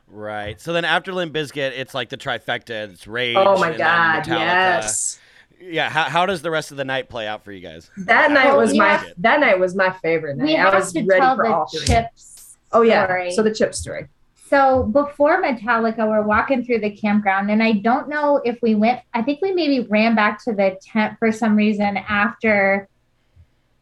[0.07, 0.61] Right.
[0.61, 2.91] So then after Limp Bizkit, it's like the trifecta.
[2.91, 3.37] It's Rage.
[3.39, 5.19] Oh my god, yes.
[5.61, 5.89] Yeah.
[5.91, 7.91] How, how does the rest of the night play out for you guys?
[7.99, 10.47] That oh, night Oh, was my have- that night was my favorite night.
[10.47, 11.87] We I have was to ready tell for the all three.
[11.87, 12.57] chips.
[12.73, 13.05] Oh yeah.
[13.07, 13.31] story.
[13.33, 14.09] So the chip story.
[14.49, 19.01] So before Metallica, we're walking through the campground, and I don't know if we went.
[19.13, 22.89] I think we maybe ran back to the tent for some reason after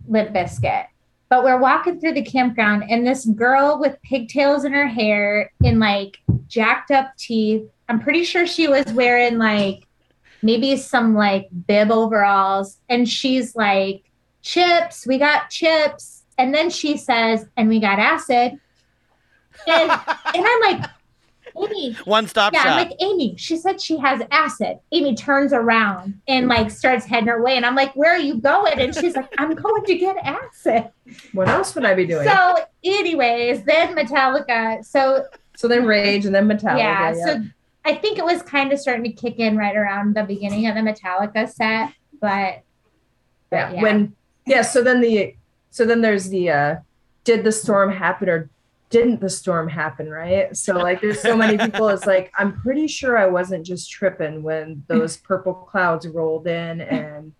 [0.09, 0.87] lip Bizkit.
[1.29, 5.79] But we're walking through the campground, and this girl with pigtails in her hair and
[5.79, 6.19] like
[6.49, 7.63] jacked up teeth.
[7.89, 9.86] I'm pretty sure she was wearing like
[10.43, 14.05] maybe some like bib overalls, and she's like,
[14.43, 18.59] "Chips, we got chips." And then she says, "And we got acid."
[19.67, 20.91] And and I'm like,
[21.57, 22.73] Amy, One stop yeah, shop.
[22.73, 24.79] I'm like, Amy, she said she has acid.
[24.93, 27.57] Amy turns around and like starts heading her way.
[27.57, 28.79] And I'm like, where are you going?
[28.79, 30.91] And she's like, I'm going to get acid.
[31.33, 32.27] What else would I be doing?
[32.29, 34.85] So, So, anyways, then Metallica.
[34.85, 35.27] So,
[35.57, 36.79] so, then Rage and then Metallica.
[36.79, 37.25] yeah, yeah.
[37.25, 37.45] so
[37.87, 40.75] I think it was kind of starting to kick in right around the beginning of
[40.75, 41.93] the Metallica set.
[42.21, 42.63] But,
[43.51, 43.73] but yeah.
[43.73, 43.83] yeah.
[43.83, 44.17] when
[44.47, 45.35] yeah so then the
[45.71, 46.77] so then there's the uh
[47.25, 48.49] did the storm happen or
[48.89, 52.87] didn't the storm happen right so like there's so many people it's like i'm pretty
[52.87, 57.33] sure i wasn't just tripping when those purple clouds rolled in and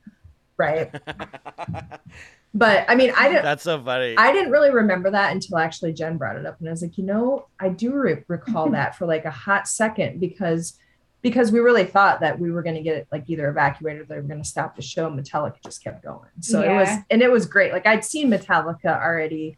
[0.57, 0.91] right
[2.55, 4.17] but i mean i didn't That's so funny.
[4.17, 6.99] I didn't really remember that until actually Jen brought it up, and I was like,
[6.99, 10.79] you know, I do re- recall that for like a hot second because
[11.23, 14.15] because we really thought that we were going to get like either evacuated or they
[14.17, 15.11] were going to stop the show.
[15.11, 17.73] Metallica just kept going, so it was and it was great.
[17.73, 19.57] Like I'd seen Metallica already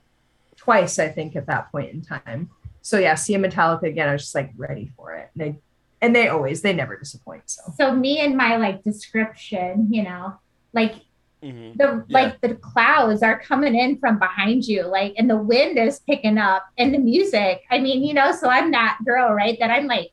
[0.56, 2.50] twice, I think, at that point in time.
[2.82, 5.30] So yeah, seeing Metallica again, I was just like ready for it.
[5.34, 5.58] And they
[6.00, 7.42] and they always they never disappoint.
[7.46, 10.38] So so me and my like description, you know,
[10.72, 10.94] like
[11.42, 11.76] Mhm.
[11.76, 12.18] the Yeah.
[12.22, 16.36] like the clouds are coming in from behind you like and the wind is picking
[16.36, 19.86] up and the music i mean you know so i'm that girl right that i'm
[19.86, 20.10] like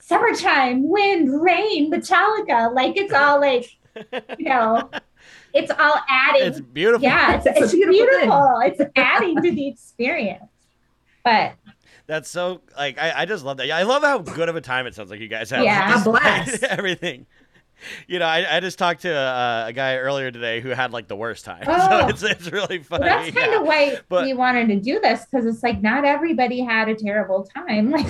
[0.00, 3.66] summertime wind rain metallica like it's all like
[4.38, 4.90] you know
[5.54, 7.02] it's all adding It's beautiful.
[7.02, 10.44] yeah it's, It's it's beautiful beautiful, it's adding to the experience
[11.24, 11.54] but
[12.06, 13.66] That's so like I, I just love that.
[13.66, 15.62] Yeah, I love how good of a time it sounds like you guys have.
[15.62, 15.88] Yeah.
[15.96, 16.62] with A this- blast.
[16.78, 17.26] Everything.
[18.08, 21.08] You know, I, I just talked to a, a guy earlier today who had like
[21.08, 21.62] the worst time.
[21.68, 22.00] Oh.
[22.00, 23.04] So it's it's really funny.
[23.04, 23.60] well, that's kind yeah.
[23.60, 26.94] of why But- we wanted to do this because it's like not everybody had a
[26.94, 28.06] terrible time like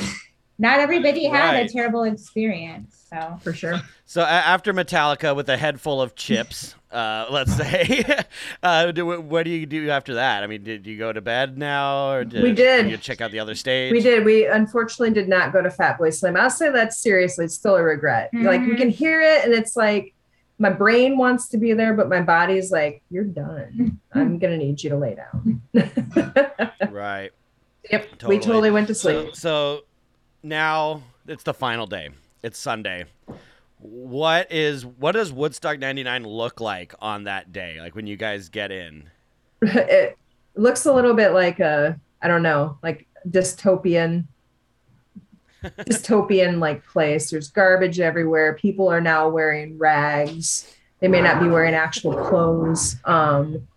[0.58, 1.68] not everybody had Right.
[1.70, 3.80] a terrible experience so for sure.
[4.04, 8.04] So after Metallica with a head full of chips, uh, let's say,
[8.62, 10.42] uh, do, what do you do after that?
[10.42, 12.90] I mean, did you go to bed now, or did, We did.
[12.90, 13.92] you check out the other stage?
[13.92, 14.24] We did.
[14.24, 16.36] We unfortunately did not go to Fatboy Slim.
[16.36, 17.44] I'll say that seriously.
[17.46, 18.30] It's still a regret.
[18.32, 20.14] Like we can hear it, and it's like
[20.58, 24.00] my brain wants to be there, but my body's like, "You're done.
[24.12, 25.62] I'm gonna need you to lay down."
[26.90, 27.30] Right.
[27.90, 28.08] yep.
[28.12, 28.36] Totally.
[28.38, 29.36] We totally went to So, sleep.
[29.36, 29.80] so
[30.42, 32.08] now it's the final day.
[32.42, 33.04] It's Sunday.
[33.80, 37.78] What is what does Woodstock 99 look like on that day?
[37.80, 39.08] Like when you guys get in?
[39.62, 40.16] it
[40.54, 44.24] looks a little bit like a I don't know, like dystopian
[45.62, 47.30] dystopian like place.
[47.30, 48.54] There's garbage everywhere.
[48.54, 50.74] People are now wearing rags.
[51.00, 52.96] They may not be wearing actual clothes.
[53.04, 53.68] Um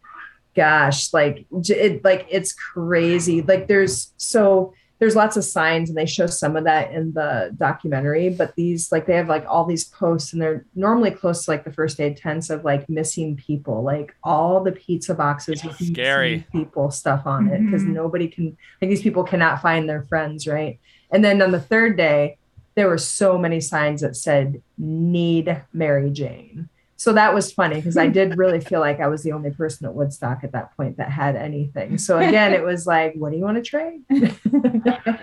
[0.55, 3.41] gosh, like it like it's crazy.
[3.43, 7.51] Like there's so there's lots of signs and they show some of that in the
[7.57, 11.49] documentary but these like they have like all these posts and they're normally close to
[11.51, 15.75] like the first aid tents of like missing people like all the pizza boxes with
[15.77, 16.35] Scary.
[16.37, 17.93] missing people stuff on it because Mhm.
[17.93, 20.79] nobody can like these people cannot find their friends right
[21.11, 22.37] and then on the third day
[22.75, 26.69] there were so many signs that said need mary jane
[27.01, 29.87] so that was funny because i did really feel like i was the only person
[29.87, 33.37] at woodstock at that point that had anything so again it was like what do
[33.37, 34.01] you want to trade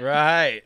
[0.01, 0.63] Right.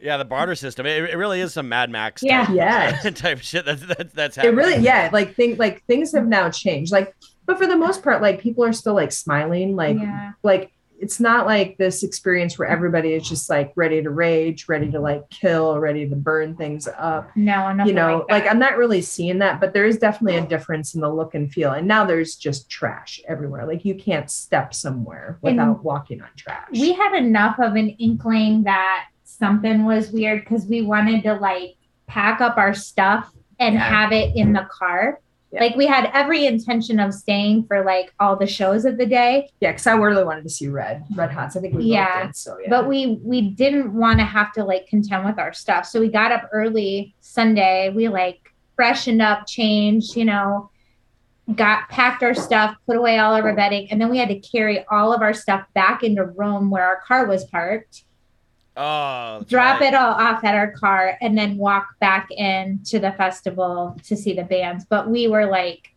[0.00, 0.86] Yeah, the barter system.
[0.86, 2.44] It, it really is some Mad Max Yeah.
[2.46, 3.20] type, Yes.
[3.20, 6.92] type shit that's that's, that's it really yeah like think like things have now changed
[6.92, 7.14] like
[7.46, 11.20] but for the most part like people are still like smiling like yeah like it's
[11.20, 15.28] not like this experience where everybody is just like ready to rage, ready to like
[15.30, 17.30] kill, ready to burn things up.
[17.36, 18.50] No, you know, like, like.
[18.50, 21.52] I'm not really seeing that, but there is definitely a difference in the look and
[21.52, 21.72] feel.
[21.72, 23.66] And now there's just trash everywhere.
[23.66, 26.68] Like you can't step somewhere And- without walking on trash.
[26.72, 31.76] we had enough of an inkling that something was weird because we wanted to like
[32.06, 33.80] pack up our stuff and Yeah.
[33.80, 35.20] have it in the car.
[35.56, 35.62] Yeah.
[35.62, 39.48] Like we had every intention of staying for like all the shows of the day,
[39.60, 41.56] yeah, because I really wanted to see Red, Red Hots.
[41.56, 42.36] I think we Yeah, did.
[42.36, 42.68] So yeah.
[42.68, 45.86] but we we didn't want to have to like contend with our stuff.
[45.86, 47.90] So we got up early Sunday.
[47.94, 50.70] We like freshened up, changed, you know,
[51.54, 54.38] got packed our stuff, put away all of our bedding, and then we had to
[54.40, 58.02] carry all of our stuff back into Rome where our car was parked.
[58.76, 59.92] Oh, drop right.
[59.92, 64.16] it all off at our car and then walk back in to the festival to
[64.16, 65.94] see the bands but we were like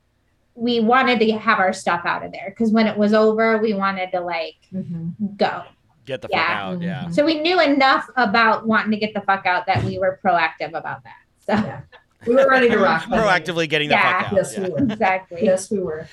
[0.55, 3.73] we wanted to have our stuff out of there because when it was over we
[3.73, 5.13] wanted to like Mhm.
[5.37, 5.63] go
[6.05, 6.59] Get the fuck Yeah.
[6.69, 6.81] out.
[6.81, 7.03] Yeah.
[7.05, 7.13] Mhm.
[7.13, 10.73] so we knew enough about wanting to get the fuck out that we were proactive
[10.73, 11.81] about that so Yeah.
[12.25, 13.03] we were ready to rock.
[13.03, 14.21] Proactively getting the Yeah.
[14.23, 14.35] fuck out.
[14.37, 14.63] Yes, yeah.
[14.63, 14.77] we were.
[14.79, 16.07] exactly Yes, we were.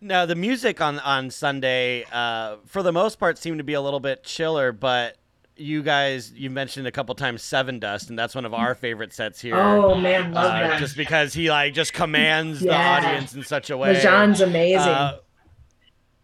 [0.00, 3.80] Now the music on on Sunday, uh, for the most part, seemed to be a
[3.80, 4.70] little bit chiller.
[4.72, 5.16] But
[5.56, 9.40] you guys, you mentioned a couple times Sevendust, and that's one of our favorite sets
[9.40, 9.56] here.
[9.56, 10.78] Oh man, love uh, that.
[10.80, 13.94] just because he like just commands the audience in such a way.
[13.94, 14.80] Lajon's amazing.
[14.80, 15.16] Uh,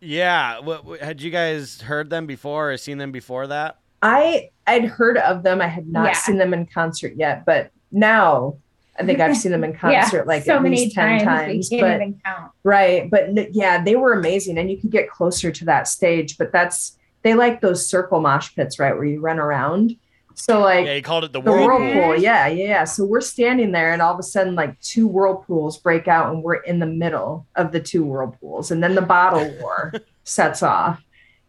[0.01, 3.78] yeah, what, what- had you guys heard them before or seen them before that?
[4.03, 5.61] I I'd heard of them.
[5.61, 6.12] I had not Yeah.
[6.14, 8.57] seen them in concert yet, but now
[8.99, 11.68] I think I've seen them in concert like so at many least ten times, times.
[11.68, 15.51] can't But even count right, but yeah, they were amazing, and you could get closer
[15.53, 16.37] to that stage.
[16.37, 19.97] But that's they like those circle mosh pits, right, where you run around.
[20.35, 21.79] So like Yeah, he called it the, the whirlpool.
[21.79, 22.16] whirlpool.
[22.23, 22.85] Yeah, yeah, yeah.
[22.85, 26.43] So we're standing there, and all of a sudden, like two whirlpools break out, and
[26.43, 29.93] we're in the middle of the two whirlpools, and then the bottle war
[30.25, 31.03] sets off.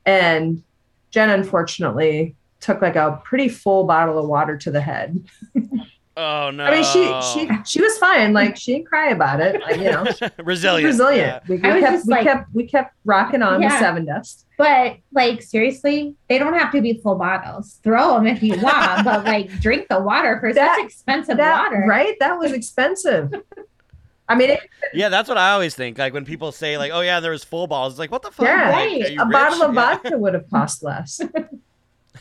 [0.06, 0.64] And
[1.12, 5.24] Jen, unfortunately, took like a pretty full bottle of water to the head.
[6.16, 6.64] Oh no!
[6.66, 8.34] I mean, she she she was fine.
[8.34, 9.60] Like she didn't cry about it.
[9.62, 10.06] Like, you know,
[10.44, 10.86] resilient.
[10.86, 11.48] resilient.
[11.48, 14.46] We, we I was kept just we like- kept we kept rocking on with Sevendust.
[14.58, 19.04] but like seriously they don't have to be full bottles throw them if you want
[19.04, 22.16] but like drink the water first That- that's expensive That water right?
[22.20, 23.34] That was expensive.
[24.30, 24.62] I mean, it,
[24.94, 25.98] Yeah, that's what I always think.
[25.98, 28.32] Like when people say, like, "Oh yeah, there was full bottles," it's like, "What the
[28.32, 28.70] fuck?" Yeah.
[28.70, 29.18] Like, Right.
[29.20, 29.34] a rich?
[29.34, 29.82] bottle of Yeah.
[29.96, 31.20] vodka would have cost less.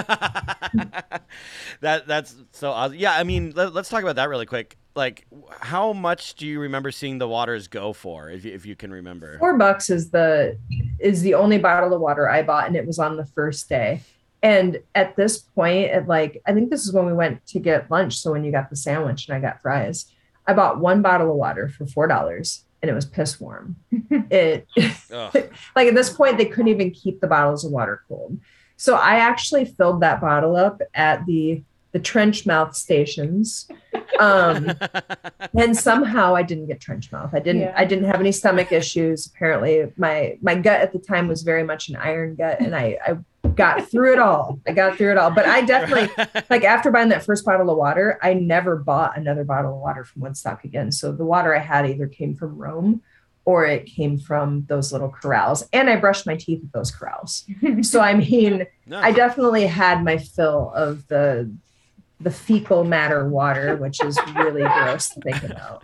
[1.80, 2.96] that that's so awesome.
[2.96, 4.76] Yeah, I mean, let, us talk about that really quick.
[4.94, 5.26] Like,
[5.60, 8.90] how much do you remember seeing the waters go for, if you, if you can
[8.90, 9.38] remember?
[9.38, 10.58] Four bucks is the
[10.98, 14.00] is the only bottle of water I bought, and it was on the first day.
[14.42, 17.90] And at this point, at like I think this is when we went to get
[17.90, 18.18] lunch.
[18.18, 20.06] So when you got the sandwich and I got fries,
[20.46, 23.76] I bought one bottle of water for four dollars, and it was piss warm.
[24.30, 24.66] it
[25.10, 28.38] like at this point they couldn't even keep the bottles of water cold.
[28.78, 31.62] So I actually filled that bottle up at the
[31.92, 33.66] the trench mouth stations.
[34.20, 34.70] Um,
[35.58, 37.30] and somehow I didn't get trench mouth.
[37.32, 37.74] I didn't Yeah.
[37.76, 39.26] I didn't have any stomach issues.
[39.26, 42.98] Apparently my my gut at the time was very much an iron gut and I
[43.04, 44.60] I got through it all.
[44.66, 45.32] I got through it all.
[45.32, 46.10] But I definitely
[46.50, 50.04] like after buying that first bottle of water, I never bought another bottle of water
[50.04, 50.92] from Woodstock again.
[50.92, 53.02] So the water I had either came from Rome
[53.48, 55.66] or it came from those little corrals.
[55.72, 57.46] And I brushed my teeth at those corrals.
[57.82, 58.98] So I mean, No.
[59.00, 61.50] I definitely had my fill of the
[62.20, 65.82] the fecal matter water, which is really gross to think about.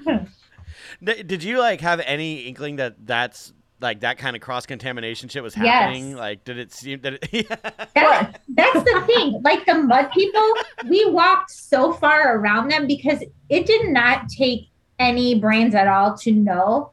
[1.02, 5.42] Did you like have any inkling that that's like that kind of cross contamination shit
[5.42, 5.66] was Yes.
[5.66, 6.16] happening?
[6.16, 7.14] Like, did it seem that?
[7.32, 7.48] It,
[7.94, 9.40] That, that's the thing.
[9.42, 10.52] Like the mud people,
[10.88, 16.16] we walked so far around them because it did not take any brains at all
[16.18, 16.92] to know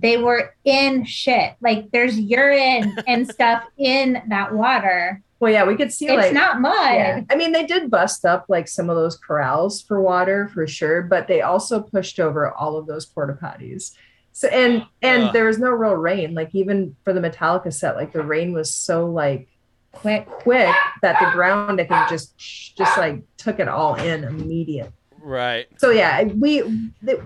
[0.00, 1.54] they were in shit.
[1.60, 5.22] Like there's urine and stuff in that water.
[5.40, 6.94] Well, yeah, we could see It's like not mud.
[6.94, 7.20] Yeah.
[7.30, 11.02] I mean, they did bust up like some of those corrals for water for sure,
[11.02, 13.92] but they also pushed over all of those porta potties.
[14.32, 15.32] So and and Ugh.
[15.32, 16.34] there was no real rain.
[16.34, 19.48] Like even for the Metallica set, like the rain was so like
[19.90, 20.26] Quick.
[20.26, 24.92] quick that the ground I think just just like took it all in immediate.
[25.20, 25.66] right.
[25.78, 26.62] So yeah, we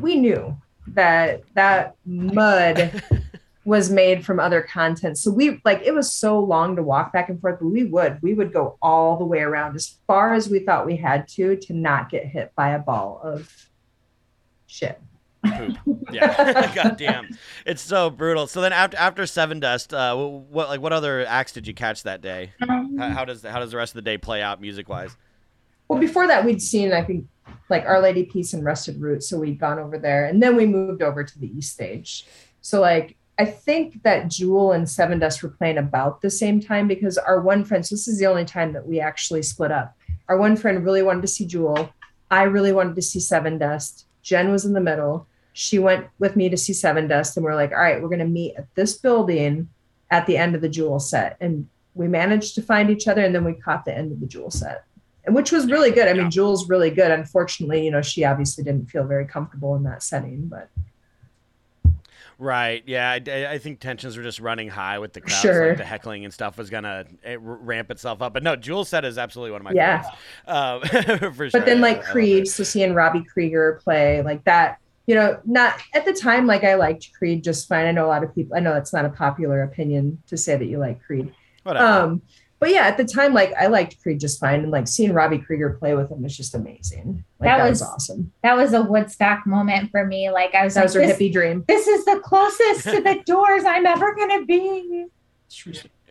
[0.00, 0.56] we knew
[0.88, 3.02] that that mud
[3.64, 5.18] was made from other content.
[5.18, 8.20] So we like it was so long to walk back and forth, but we would
[8.22, 11.56] we would go all the way around as far as we thought we had to
[11.56, 13.68] to not get hit by a ball of
[14.66, 15.00] shit.
[15.44, 15.76] Poop.
[16.10, 16.72] Yeah.
[16.74, 17.28] God damn.
[17.66, 18.46] It's so brutal.
[18.46, 22.20] So then after after Sevendust, uh, what like what other acts did you catch that
[22.20, 22.52] day?
[22.68, 25.16] Um, How, how does how does the rest of the day play out music wise?
[25.88, 27.26] Well, before that, we'd seen, I think,
[27.68, 29.22] like Our Lady Peace and Rusted Root.
[29.22, 32.26] So we'd gone over there and then we moved over to the East Stage.
[32.60, 37.18] So, like, I think that Jewel and Sevendust were playing about the same time because
[37.18, 39.96] our one friend, so this is the only time that we actually split up.
[40.28, 41.92] Our one friend really wanted to see Jewel.
[42.30, 44.04] I really wanted to see Sevendust.
[44.22, 45.26] Jen was in the middle.
[45.54, 48.26] She went with me to see Sevendust, and we're like, all right, we're going to
[48.26, 49.68] meet at this building
[50.10, 51.36] at the end of the Jewel set.
[51.40, 54.26] And we managed to find each other, and then we caught the end of the
[54.26, 54.84] Jewel set,
[55.28, 56.08] which was really good.
[56.08, 57.10] I mean, Jewel's really good.
[57.10, 60.68] Unfortunately, you know, she obviously didn't feel very comfortable in that setting, but
[62.38, 62.82] Right.
[62.86, 63.08] Yeah.
[63.10, 65.40] I, I think tensions were just running high with the crowd.
[65.40, 65.68] Sure.
[65.68, 68.32] Like the heckling and stuff was gonna eh, ramp itself up.
[68.32, 70.02] But no, Jewel set is absolutely one of my Yeah.
[70.44, 71.22] favorites.
[71.24, 71.60] Um, for sure.
[71.60, 72.48] but then like I Creed, it.
[72.48, 76.74] so seeing Robbie Krieger play like that, you know, not at the time, like I
[76.74, 77.86] liked Creed just fine.
[77.86, 80.56] I know a lot of people, I know that's not a popular opinion to say
[80.56, 81.32] that you like Creed.
[81.62, 81.86] Whatever.
[81.86, 82.22] Um,
[82.62, 84.60] but yeah, at the time, like I liked Creed just fine.
[84.60, 87.24] And like seeing Robbie Krieger play with him was just amazing.
[87.40, 88.32] Like That that, was, was- awesome.
[88.44, 90.30] That was a Woodstock moment for me.
[90.30, 91.64] Like I was That like, was her hippie dream.
[91.66, 95.06] this is the closest to the doors I'm ever gonna be.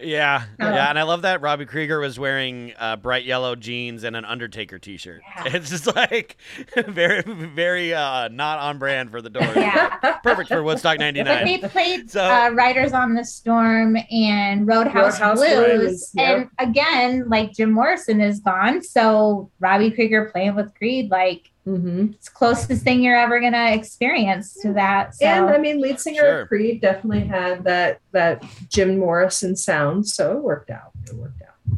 [0.04, 0.68] Yeah, Oh.
[0.68, 4.26] yeah, and I love that Robbie Krieger was wearing uh, bright yellow jeans and an
[4.26, 5.22] Undertaker T-shirt.
[5.36, 5.44] Yeah.
[5.56, 6.38] It's just like
[6.88, 9.48] very, very uh, not on brand for the Doors.
[9.56, 9.90] Yeah.
[10.24, 11.46] perfect for Woodstock But '99.
[11.62, 15.66] they played So- uh, Riders on the Storm and Roadhouse, Roadhouse Blues.
[15.78, 16.50] Blues, yep.
[16.58, 18.82] And again, like Jim Morrison is gone.
[18.82, 23.72] So Robbie Krieger playing with Creed, like hmm it's the closest thing you're ever gonna
[23.72, 25.14] experience to that.
[25.16, 26.42] So And I mean, lead singer Sure.
[26.42, 30.92] of Creed definitely had that that Jim Morrison sound, so it worked out.
[31.06, 31.78] It worked out.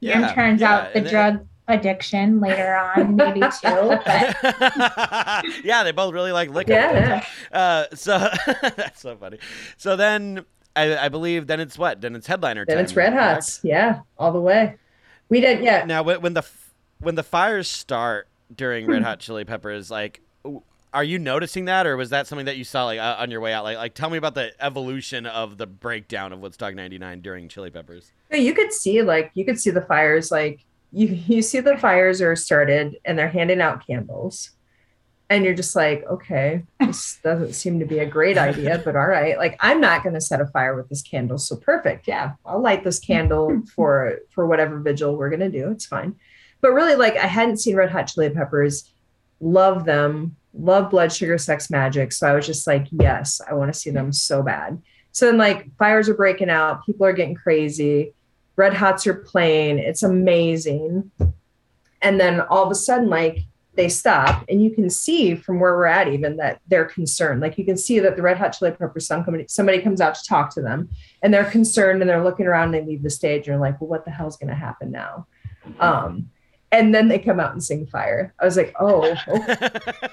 [0.00, 3.98] Yeah, and turns yeah, out the and it- drug addiction later on, maybe too.
[5.64, 6.72] Yeah, they both really like liquor.
[6.72, 8.18] Yeah, Uh, so
[8.76, 9.38] that's so funny.
[9.76, 10.44] So then
[10.74, 12.00] I, I believe then it's what?
[12.00, 12.84] Then it's headliner Then time.
[12.84, 13.34] it's Red correct?
[13.34, 14.76] Hots, yeah, all the way.
[15.28, 15.84] We did, yeah.
[15.84, 16.44] Now, when when the
[17.00, 18.92] when the fires start during Hmm.
[18.92, 20.20] Red Hot Chili Peppers, like,
[20.94, 23.40] are you noticing that, or was that something that you saw like uh, on your
[23.40, 23.64] way out?
[23.64, 27.70] Like, like, tell me about the evolution of the breakdown of Woodstock '99 during Chili
[27.70, 28.12] Peppers.
[28.32, 31.76] No, you could see like you could see the fires like you you see the
[31.76, 34.52] fires are started and they're handing out candles
[35.28, 39.06] and you're just like okay this doesn't seem to be a great idea but all
[39.06, 42.32] right like i'm not going to set a fire with this candle so perfect yeah
[42.46, 46.16] i'll light this candle for for whatever vigil we're going to do it's fine
[46.60, 48.90] but really like i hadn't seen red hot chili peppers.
[49.40, 50.36] Love them.
[50.52, 52.12] Love Blood Sugar Sex Magik.
[52.12, 54.80] So i was just like yes i want to see them so bad.
[55.12, 56.84] So then like fires are breaking out.
[56.86, 58.14] People are getting crazy.
[58.56, 59.78] Red hots are playing.
[59.78, 61.10] It's amazing.
[62.02, 63.40] And then all of a sudden like
[63.74, 64.44] they stop.
[64.48, 67.40] And you can see from where we're at even that they're concerned.
[67.40, 70.16] Like you can see that the red hot chili peppers song somebody, somebody comes out
[70.16, 70.88] to talk to them.
[71.22, 73.38] And they're concerned and they're looking around and they leave the stage.
[73.38, 75.26] And you're like well what the hell's going to happen now?
[75.80, 76.30] Um
[76.72, 79.46] and then they come out and sing fire i was like oh, oh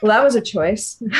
[0.02, 1.02] well that was a choice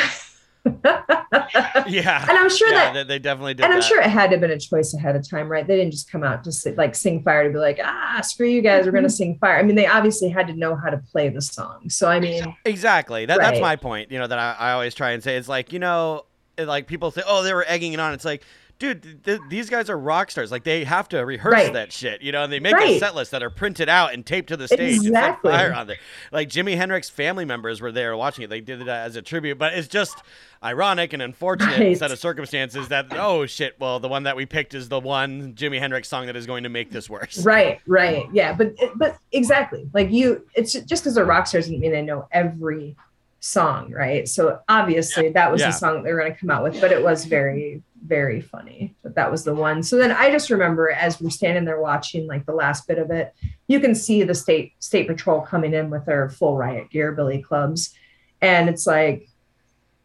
[1.86, 3.64] yeah, and i'm sure yeah, that they, definitely did.
[3.64, 3.86] and I'm that.
[3.86, 5.66] sure it had to have been a choice ahead of time, right?
[5.66, 8.62] They didn't just come out just like sing fire to be like, ah, screw you
[8.62, 9.58] guys, we're gonna sing fire.
[9.58, 11.88] I mean, they obviously had to know how to play the song.
[11.88, 13.26] So I mean, Exactly.
[13.26, 14.10] That, That's my point.
[14.10, 16.24] You know that I, I always try and say it's like you know,
[16.58, 18.12] like people say, oh, they were egging it on.
[18.12, 18.42] It's like.
[18.78, 20.52] Dude, th- th- these guys are rock stars.
[20.52, 21.72] Like they have to rehearse Right.
[21.72, 22.42] that shit, you know.
[22.44, 23.00] And they make a Right.
[23.00, 25.50] set list that are printed out and taped to the stage Exactly.
[25.50, 25.96] and set fire on there.
[26.30, 28.50] Like Jimi Hendrix family members were there watching it.
[28.50, 30.18] They did it as a tribute, but it's just
[30.62, 31.96] ironic and unfortunate Right.
[31.96, 33.76] set of circumstances that oh shit.
[33.78, 36.64] Well, the one that we picked is the one Jimi Hendrix song that is going
[36.64, 37.38] to make this worse.
[37.46, 41.80] right, right, yeah, but but exactly, like you, it's just because they're rock stars doesn't
[41.80, 42.94] mean they know every
[43.40, 44.28] song, right?
[44.28, 45.68] So obviously that was Yeah.
[45.68, 48.94] the song that they were gonna come out with, but it was very very funny
[49.02, 49.82] But that was the one.
[49.82, 53.10] So then I just remember as we're standing there watching like the last bit of
[53.10, 53.34] it,
[53.68, 57.42] you can see the state state patrol coming in with their full riot gear, billy
[57.42, 57.94] clubs,
[58.40, 59.28] and it's like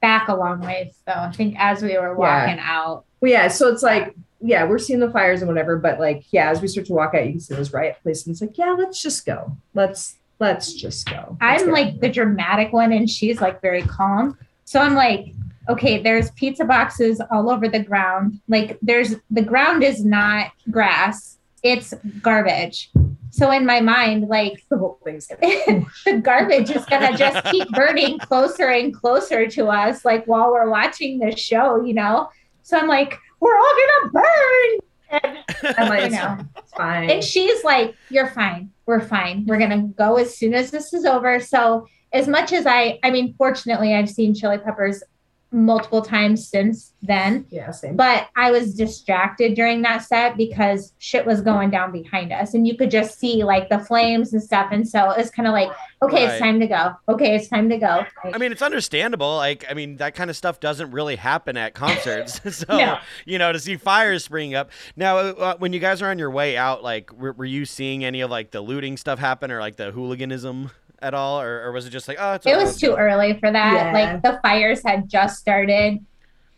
[0.02, 1.14] back a long ways though.
[1.14, 3.06] I think as we were walking out.
[3.22, 6.50] Well, yeah, so it's like, yeah, we're seeing the fires and whatever, but like, yeah,
[6.50, 8.26] as we start to walk out, you can see those riot places.
[8.26, 9.56] And it's like, yeah, let's just go.
[9.76, 11.38] Let's let's just go.
[11.40, 11.74] Let's I'm go.
[11.74, 14.38] like the dramatic one and she's like very calm.
[14.66, 15.34] So I'm like,
[15.70, 18.40] okay, there's pizza boxes all over the ground.
[18.48, 22.92] Like there's the ground is not grass, it's garbage.
[23.32, 28.20] So in my mind, like the whole thing's the garbage is gonna just keep burning
[28.20, 32.30] closer and closer to us, like while we're watching the show, you know.
[32.64, 34.80] So I'm like, we're all gonna burn.
[35.12, 35.38] And
[35.78, 36.38] I'm like, you know.
[36.58, 37.10] it's fine.
[37.10, 38.72] and she's like, You're fine.
[38.86, 39.46] We're fine.
[39.46, 41.40] We're gonna go as soon as this is over.
[41.40, 45.04] So as much as I I mean, fortunately I've seen chili peppers
[45.52, 47.46] multiple times since then.
[47.50, 47.96] Yeah, same.
[47.98, 52.66] But I was distracted during that set because shit was going down behind us and
[52.66, 54.70] you could just see like the flames and stuff.
[54.72, 55.70] And so it's kind of like,
[56.04, 56.32] okay, Right.
[56.34, 56.94] it's time to go.
[57.10, 58.06] Okay, it's time to go.
[58.24, 59.36] I mean, it's understandable.
[59.36, 62.40] Like, I mean, that kind of stuff doesn't really happen at concerts.
[62.58, 62.98] so, No.
[63.26, 64.72] you know, to see fires springing up.
[64.96, 68.06] Now, uh, when you guys are on your way out, like, were, were you seeing
[68.06, 70.72] any of like the looting stuff happen or like the hooliganism
[71.02, 73.52] at all, or, or was it just like, oh, it's it was too early for
[73.52, 73.74] that.
[73.74, 73.94] Yeah.
[73.94, 76.00] Like the fires had just started.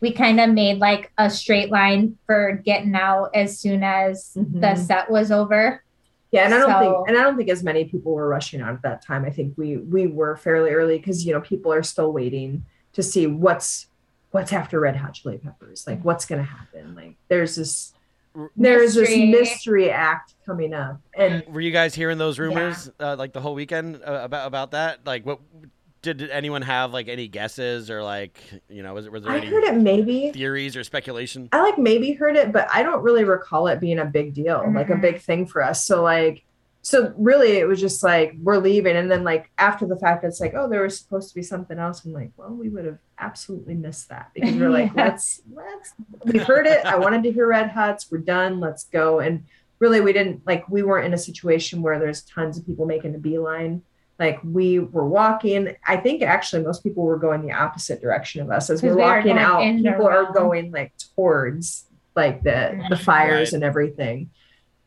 [0.00, 4.40] We kind of made like a straight line for getting out as soon as the
[4.42, 4.78] Mhm.
[4.78, 5.82] set was over.
[6.30, 8.60] Yeah, and I don't So- think and I don't think as many people were rushing
[8.60, 9.24] out at that time.
[9.24, 13.02] I think we we were fairly early because you know people are still waiting to
[13.02, 13.86] see what's
[14.32, 15.86] what's after Red Hot Chili Peppers.
[15.86, 16.94] Like what's gonna happen?
[16.94, 17.93] Like there's this
[18.56, 19.30] there's Mystery.
[19.30, 23.40] this mystery act coming up, and Were you guys hearing those rumors uh, like the
[23.40, 25.00] whole weekend uh, about about that?
[25.06, 25.40] Like, what
[26.02, 29.32] did did anyone have like any guesses or like you know was it was there
[29.32, 30.32] I any heard it maybe.
[30.32, 31.48] theories or speculation?
[31.52, 34.62] I like maybe heard it, but I don't really recall it being a big deal,
[34.74, 35.00] like a Mhm.
[35.00, 35.84] big thing for us.
[35.84, 36.44] So like,
[36.86, 40.38] so really, it was just like we're leaving, and then like after the fact, it's
[40.38, 42.04] like, oh, there was supposed to be something else.
[42.04, 45.06] I'm like, well, we would have absolutely missed that because we're like, Yeah.
[45.06, 45.94] let's let's
[46.26, 46.84] we heard it.
[46.84, 48.10] I wanted to hear Red Hots.
[48.10, 48.60] We're done.
[48.60, 49.20] Let's go.
[49.20, 49.44] And
[49.78, 53.14] really, we didn't like we weren't in a situation where there's tons of people making
[53.14, 53.80] a beeline.
[54.18, 55.74] Like we were walking.
[55.86, 59.38] I think actually most people were going the opposite direction of us as we're walking
[59.38, 59.62] out.
[59.62, 63.52] in the People are going like towards like the the fires Right.
[63.54, 64.30] and everything.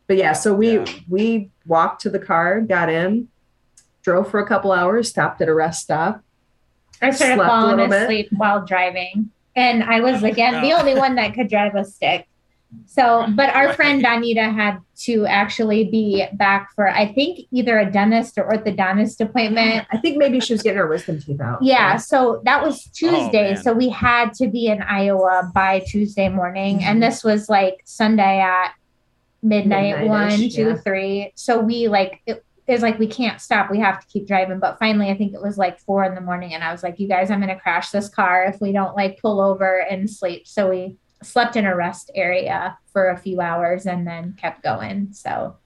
[0.08, 0.86] But yeah, so we Yeah.
[1.10, 3.28] we walked to the car, got in,
[4.04, 6.22] drove for a couple hours, stopped at a rest stop.
[7.02, 8.28] I started Slept a falling little bit.
[8.32, 9.32] while driving.
[9.56, 10.80] And I was again the Oh.
[10.80, 12.28] only one that could drive a stick.
[12.86, 17.90] So, but our friend Donita had to actually be back for, I think, either a
[17.90, 19.88] dentist or orthodontist appointment.
[19.90, 21.60] I think maybe she was getting her wisdom teeth out.
[21.64, 23.52] Yeah, so that was Tuesday.
[23.52, 23.64] Oh, man.
[23.64, 26.80] so we had to be in Iowa by Tuesday morning.
[26.80, 26.88] Mm-hmm.
[26.90, 28.74] And this was like Sunday at
[29.42, 30.76] midnight, one, Midnight-ish, two, yeah.
[30.76, 31.32] three.
[31.36, 33.72] So we like, it is like, we can't stop.
[33.72, 34.60] We have to keep driving.
[34.60, 36.54] But finally, I think it was like four in the morning.
[36.54, 38.96] And I was like, you guys, I'm going to crash this car if we don't
[38.96, 40.48] like pull over and sleep.
[40.48, 45.10] So we slept in a rest area for a few hours and then kept going.
[45.14, 45.58] So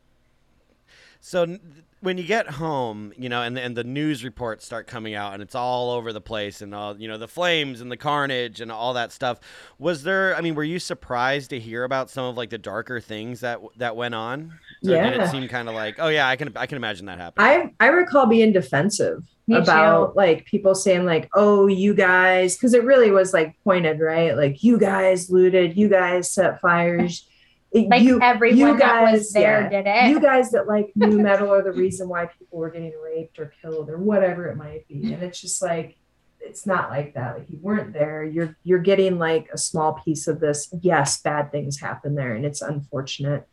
[1.19, 5.13] So n- when you get home, you know, and and the news reports start coming
[5.15, 7.97] out, and it's all over the place, and all you know, the flames and the
[7.97, 9.39] carnage and all that stuff.
[9.79, 10.35] Was there?
[10.35, 13.59] I mean, were you surprised to hear about some of like the darker things that
[13.77, 14.51] that went on?
[14.83, 15.23] Or did Yeah.
[15.23, 17.73] it seem kind of like, oh yeah, I can I can imagine that happening.
[17.79, 22.73] I I recall being defensive Me about like people saying like, "Oh, you guys," because
[22.73, 24.35] it really was like pointed, right?
[24.35, 27.27] Like you guys looted, you guys set fires.
[27.71, 29.81] It- like you, everyone you that was guys- there yeah.
[29.81, 30.09] did it.
[30.09, 33.53] you guys that like nu metal are the reason why people were getting raped or
[33.61, 35.13] killed or whatever it might be.
[35.13, 35.95] And it's just like
[36.41, 37.37] it's not like that.
[37.37, 38.23] Like you weren't there.
[38.23, 40.73] You're you're getting like a small piece of this.
[40.81, 43.47] Yes bad things happen there and it's unfortunate.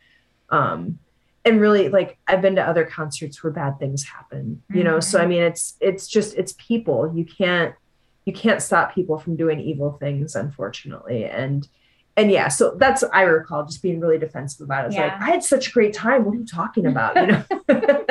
[0.51, 0.99] Um
[1.45, 4.99] and really like i've been to other concerts where bad things happen you know?
[5.01, 7.12] So i mean it's it's just it's people.
[7.14, 7.75] You can't
[8.25, 11.25] you can't stop people from doing evil things unfortunately.
[11.25, 11.66] And
[12.19, 14.89] and yeah, so that's I recall just being really defensive about it.
[14.89, 16.25] It's like I had such a great time.
[16.25, 17.14] What are you talking about?
[17.14, 17.45] You know,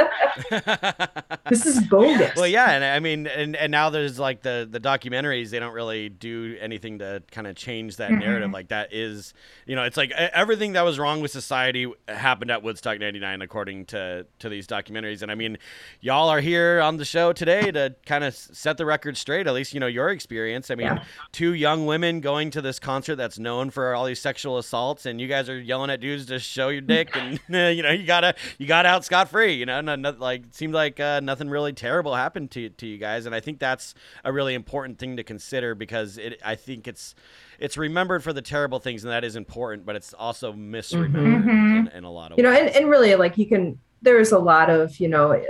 [1.49, 2.35] this is bogus.
[2.35, 5.49] well, yeah, and I mean, and, and now there's like the the documentaries.
[5.49, 8.19] They don't really do anything to kind of change that mm-hmm.
[8.19, 8.51] narrative.
[8.51, 9.33] Like that is,
[9.65, 13.85] you know, it's like everything that was wrong with society happened at Woodstock '99, according
[13.87, 15.21] to to these documentaries.
[15.21, 15.57] And I mean,
[16.01, 19.47] y'all are here on the show today to kind of set the record straight.
[19.47, 20.71] At least you know your experience.
[20.71, 21.03] I mean, Yeah.
[21.31, 25.19] two young women going to this concert that's known for all these sexual assaults, and
[25.19, 28.35] you guys are yelling at dudes to show your dick, and you know you gotta
[28.57, 29.53] you got out scot free.
[29.53, 32.85] You know, no, no, like it seemed like uh, nothing really terrible happened to to
[32.85, 36.55] you guys, and I think that's a really important thing to consider because it I
[36.55, 37.15] think it's
[37.59, 41.79] it's remembered for the terrible things, and that is important, but it's also misremembered Mhm.
[41.79, 42.59] in, in a lot of you know, ways.
[42.67, 45.43] and, and really like you can there's a lot of, you know,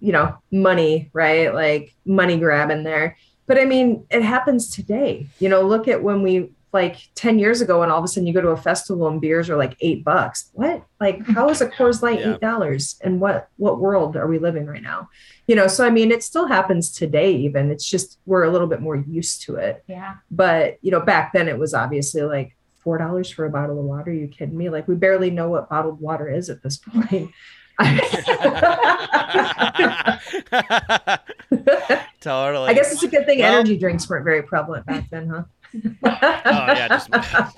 [0.00, 1.52] you know, money, right?
[1.52, 3.16] Like money grab in there.
[3.46, 5.26] But I mean, it happens today.
[5.40, 8.26] You know, look at when we like 10 years ago and all of a sudden
[8.26, 10.50] you go to a festival and beers are like eight bucks.
[10.52, 10.84] What?
[11.00, 12.34] Like how is a Coors Light Yeah.
[12.34, 12.96] eight dollars?
[13.02, 15.08] And what what world are we living right now?
[15.46, 17.70] You know, so I mean it still happens today even.
[17.70, 19.82] It's just we're a little bit more used to it.
[19.88, 20.16] yeah.
[20.30, 23.84] But you know, back then it was obviously like four dollars for a bottle of
[23.84, 24.10] water.
[24.10, 24.70] Are you kidding me?
[24.70, 27.30] Like we barely know what bottled water is at this point.
[32.20, 32.68] totally.
[32.68, 35.42] I guess it's a good thing Well- energy drinks weren't very prevalent back then, huh?
[35.74, 37.10] Oh yeah, just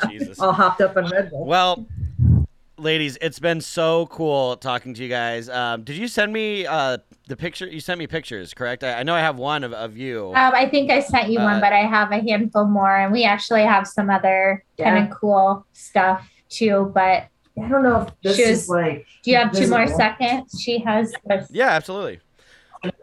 [0.10, 0.38] Jesus.
[0.40, 1.44] all hopped up on Red Bull.
[1.46, 1.86] Well,
[2.78, 5.48] ladies, it's been so cool talking to you guys.
[5.48, 6.98] Um, did you send me uh,
[7.28, 7.66] the picture?
[7.66, 8.84] You sent me pictures, correct?
[8.84, 10.28] I, I know I have one of, of you.
[10.34, 13.12] Um, I think I sent you Uh, one, but I have a handful more, and
[13.12, 16.90] we actually have some other kind of cool stuff too.
[16.94, 17.26] But
[17.62, 19.06] I don't know if this She is was- like.
[19.22, 20.60] do you have two more seconds?
[20.60, 21.48] She has this.
[21.50, 22.20] yeah, absolutely.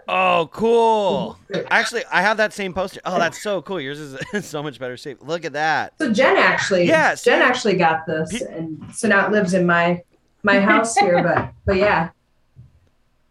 [0.08, 1.38] Oh, cool.
[1.70, 3.00] Actually, I have that same poster.
[3.06, 3.80] Oh, that's so cool.
[3.80, 5.20] Yours is so much better shape.
[5.22, 5.94] Look at that.
[6.00, 7.16] So Jen actually, Yeah.
[7.16, 10.02] Jen actually got this, and so now it lives in my
[10.44, 11.22] my house here.
[11.24, 12.10] But but yeah,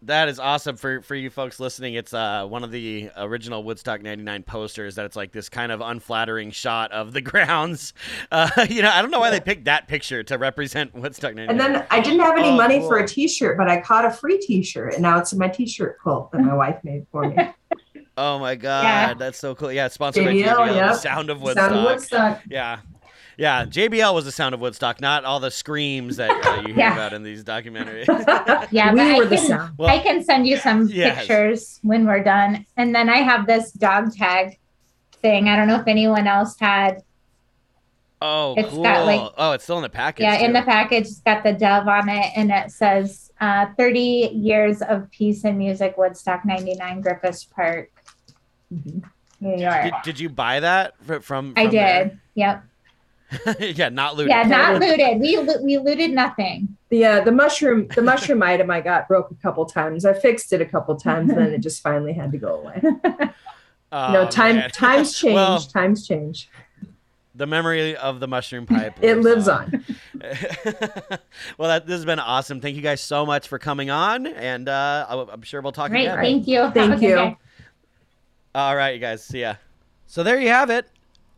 [0.08, 1.92] That is awesome for for you folks listening.
[1.92, 4.94] It's uh one of the original Woodstock '99 posters.
[4.94, 7.92] That it's like this kind of unflattering shot of the grounds.
[8.32, 11.50] Uh, you know, I don't know why they picked that picture to represent Woodstock '99.
[11.50, 14.10] and then I didn't have any Oh, money for a T-shirt, but I caught a
[14.10, 17.36] free T-shirt, and now it's in my T-shirt quilt that my wife made for me.
[18.16, 19.12] oh my god, Yeah.
[19.14, 19.70] that's so cool.
[19.70, 20.94] Yeah, it's sponsored by JBL, JBL, the yep.
[20.96, 21.70] Sound of Woodstock.
[21.70, 22.40] Sound of Woodstock.
[22.48, 22.78] Yeah.
[23.38, 26.78] Yeah, JBL was the sound of Woodstock, not all the screams that uh, you hear
[26.78, 26.92] Yeah.
[26.94, 28.06] about in these documentaries.
[28.72, 29.78] Yeah, we were I the can, sound.
[29.78, 31.18] Well- I can send you some Yes.
[31.18, 32.66] pictures when we're done.
[32.76, 34.58] And then I have this dog tag
[35.22, 35.48] thing.
[35.48, 37.02] I don't know if anyone else had.
[38.20, 38.82] oh, It's cool.
[38.82, 40.24] got, like- oh, it's still in the package.
[40.24, 44.00] yeah, in the package, it's got the dove on it, and it says uh, 30
[44.34, 47.90] years of peace and music, Woodstock 99, Griffiss Park,
[48.70, 49.84] New York.
[49.84, 51.52] Did, did you buy that fr- from?
[51.56, 52.04] I from there?
[52.06, 52.18] did.
[52.34, 52.64] Yep.
[53.58, 54.30] yeah, not looted.
[54.30, 55.20] Yeah, not looted.
[55.20, 56.76] We we looted nothing.
[56.88, 60.04] The uh, the mushroom the mushroom item I got broke a couple times.
[60.04, 62.82] I fixed it a couple times, and then it just finally had to go away.
[63.90, 64.68] Oh, no time man.
[64.68, 65.34] times change.
[65.34, 66.50] Well, times change.
[67.34, 68.98] the memory of the mushroom pipe.
[69.00, 69.82] It lives on.
[71.56, 72.60] well, that, this has been awesome.
[72.60, 75.90] Thank you guys so much for coming on, and uh, I- I'm sure we'll talk
[75.90, 76.02] Great.
[76.02, 76.18] again.
[76.18, 76.70] Thank you.
[76.72, 77.14] Thank good you.
[77.16, 77.36] day.
[78.54, 79.24] All right, you guys.
[79.24, 79.54] See ya.
[80.06, 80.86] So there you have it.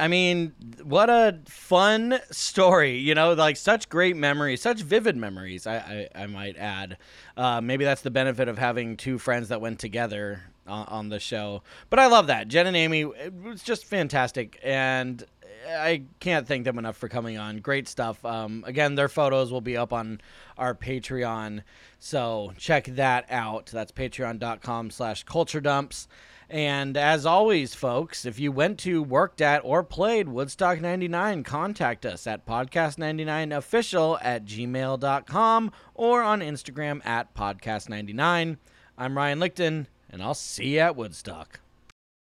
[0.01, 5.67] I mean, what a fun story, you know, like such great memories, such vivid memories,
[5.67, 6.97] I, I, I might add.
[7.37, 11.21] Uh, maybe that's the benefit of having two friends that went together on, on the
[11.21, 11.63] show.
[11.91, 12.49] But I love that.
[12.49, 14.59] Jen and Amy, it was just fantastic.
[14.63, 15.23] And
[15.69, 17.59] I can't thank them enough for coming on.
[17.59, 18.25] Great stuff.
[18.25, 20.21] Um, again, their photos will be up on
[20.57, 21.63] our Patreon.
[21.99, 23.67] So check that out.
[23.67, 26.09] That's patreon.com slash culture dumps.
[26.51, 32.05] And as always, folks, if you went to, worked at, or played Woodstock 99, contact
[32.05, 38.57] us at podcast99official at gmail.com or on Instagram at podcast99.
[38.99, 41.61] I'm Ryan Lichten, and I'll see you at Woodstock.